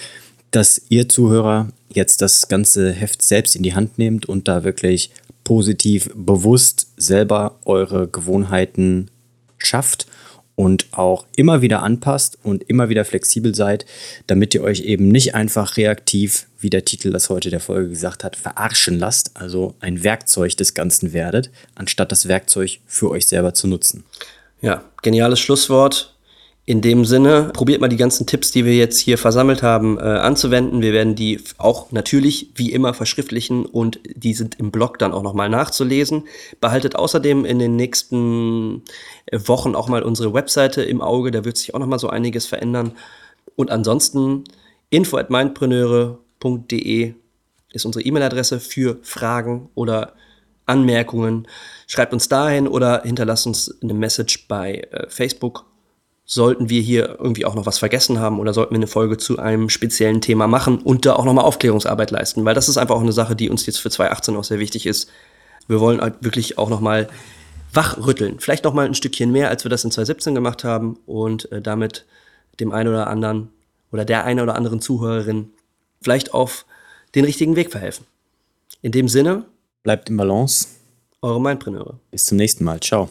dass 0.50 0.82
ihr 0.88 1.08
Zuhörer 1.08 1.68
jetzt 1.92 2.22
das 2.22 2.48
ganze 2.48 2.92
Heft 2.92 3.22
selbst 3.22 3.56
in 3.56 3.62
die 3.62 3.74
Hand 3.74 3.98
nehmt 3.98 4.26
und 4.26 4.48
da 4.48 4.62
wirklich 4.62 5.10
positiv 5.44 6.10
bewusst 6.14 6.88
selber 6.96 7.58
eure 7.64 8.06
Gewohnheiten 8.08 9.10
schafft 9.58 10.06
und 10.56 10.86
auch 10.92 11.26
immer 11.36 11.60
wieder 11.60 11.82
anpasst 11.82 12.38
und 12.42 12.64
immer 12.64 12.88
wieder 12.88 13.04
flexibel 13.04 13.54
seid, 13.54 13.86
damit 14.26 14.54
ihr 14.54 14.62
euch 14.62 14.80
eben 14.80 15.08
nicht 15.08 15.34
einfach 15.34 15.76
reaktiv, 15.76 16.46
wie 16.58 16.70
der 16.70 16.84
Titel 16.84 17.12
das 17.12 17.30
heute 17.30 17.50
der 17.50 17.60
Folge 17.60 17.90
gesagt 17.90 18.24
hat, 18.24 18.34
verarschen 18.34 18.98
lasst, 18.98 19.32
also 19.34 19.74
ein 19.80 20.02
Werkzeug 20.02 20.56
des 20.56 20.74
Ganzen 20.74 21.12
werdet, 21.12 21.50
anstatt 21.74 22.10
das 22.10 22.26
Werkzeug 22.26 22.80
für 22.86 23.10
euch 23.10 23.26
selber 23.26 23.54
zu 23.54 23.68
nutzen. 23.68 24.04
Ja, 24.62 24.82
geniales 25.02 25.38
Schlusswort. 25.38 26.15
In 26.68 26.80
dem 26.80 27.04
Sinne, 27.04 27.52
probiert 27.54 27.80
mal 27.80 27.86
die 27.86 27.96
ganzen 27.96 28.26
Tipps, 28.26 28.50
die 28.50 28.64
wir 28.64 28.74
jetzt 28.74 28.98
hier 28.98 29.18
versammelt 29.18 29.62
haben, 29.62 29.98
äh, 29.98 30.02
anzuwenden. 30.02 30.82
Wir 30.82 30.92
werden 30.92 31.14
die 31.14 31.40
auch 31.58 31.92
natürlich 31.92 32.50
wie 32.56 32.72
immer 32.72 32.92
verschriftlichen 32.92 33.64
und 33.64 34.00
die 34.04 34.34
sind 34.34 34.58
im 34.58 34.72
Blog 34.72 34.98
dann 34.98 35.12
auch 35.12 35.22
nochmal 35.22 35.48
nachzulesen. 35.48 36.24
Behaltet 36.60 36.96
außerdem 36.96 37.44
in 37.44 37.60
den 37.60 37.76
nächsten 37.76 38.82
äh, 39.26 39.38
Wochen 39.46 39.76
auch 39.76 39.88
mal 39.88 40.02
unsere 40.02 40.34
Webseite 40.34 40.82
im 40.82 41.02
Auge, 41.02 41.30
da 41.30 41.44
wird 41.44 41.56
sich 41.56 41.72
auch 41.72 41.78
nochmal 41.78 42.00
so 42.00 42.08
einiges 42.08 42.46
verändern. 42.46 42.94
Und 43.54 43.70
ansonsten 43.70 44.42
info@mindpreneure.de 44.90 47.14
ist 47.72 47.86
unsere 47.86 48.04
E-Mail-Adresse 48.04 48.58
für 48.58 48.98
Fragen 49.02 49.68
oder 49.76 50.14
Anmerkungen. 50.66 51.46
Schreibt 51.86 52.12
uns 52.12 52.28
dahin 52.28 52.66
oder 52.66 53.02
hinterlasst 53.04 53.46
uns 53.46 53.72
eine 53.80 53.94
Message 53.94 54.48
bei 54.48 54.80
äh, 54.90 55.08
Facebook. 55.08 55.64
Sollten 56.28 56.68
wir 56.68 56.82
hier 56.82 57.18
irgendwie 57.20 57.44
auch 57.44 57.54
noch 57.54 57.66
was 57.66 57.78
vergessen 57.78 58.18
haben 58.18 58.40
oder 58.40 58.52
sollten 58.52 58.72
wir 58.72 58.78
eine 58.78 58.88
Folge 58.88 59.16
zu 59.16 59.38
einem 59.38 59.68
speziellen 59.68 60.20
Thema 60.20 60.48
machen 60.48 60.78
und 60.78 61.06
da 61.06 61.14
auch 61.14 61.24
nochmal 61.24 61.44
Aufklärungsarbeit 61.44 62.10
leisten, 62.10 62.44
weil 62.44 62.54
das 62.54 62.68
ist 62.68 62.76
einfach 62.76 62.96
auch 62.96 63.00
eine 63.00 63.12
Sache, 63.12 63.36
die 63.36 63.48
uns 63.48 63.64
jetzt 63.66 63.78
für 63.78 63.90
2018 63.90 64.36
auch 64.36 64.44
sehr 64.44 64.58
wichtig 64.58 64.86
ist. 64.86 65.08
Wir 65.68 65.80
wollen 65.80 66.00
halt 66.00 66.16
wirklich 66.20 66.58
auch 66.58 66.68
nochmal 66.68 67.08
wachrütteln. 67.72 68.40
Vielleicht 68.40 68.64
nochmal 68.64 68.86
ein 68.86 68.94
Stückchen 68.94 69.30
mehr, 69.30 69.50
als 69.50 69.64
wir 69.64 69.70
das 69.70 69.84
in 69.84 69.90
2017 69.90 70.34
gemacht 70.34 70.64
haben 70.64 70.98
und 71.06 71.50
äh, 71.52 71.62
damit 71.62 72.04
dem 72.58 72.72
einen 72.72 72.88
oder 72.88 73.06
anderen 73.06 73.50
oder 73.92 74.04
der 74.04 74.24
einen 74.24 74.40
oder 74.40 74.56
anderen 74.56 74.80
Zuhörerin 74.80 75.50
vielleicht 76.02 76.34
auf 76.34 76.66
den 77.14 77.24
richtigen 77.24 77.56
Weg 77.56 77.70
verhelfen. 77.70 78.04
In 78.82 78.92
dem 78.92 79.08
Sinne, 79.08 79.44
Bleibt 79.82 80.10
im 80.10 80.16
Balance. 80.16 80.66
eure 81.22 81.40
Mindpreneure. 81.40 82.00
Bis 82.10 82.26
zum 82.26 82.38
nächsten 82.38 82.64
Mal. 82.64 82.80
Ciao. 82.80 83.08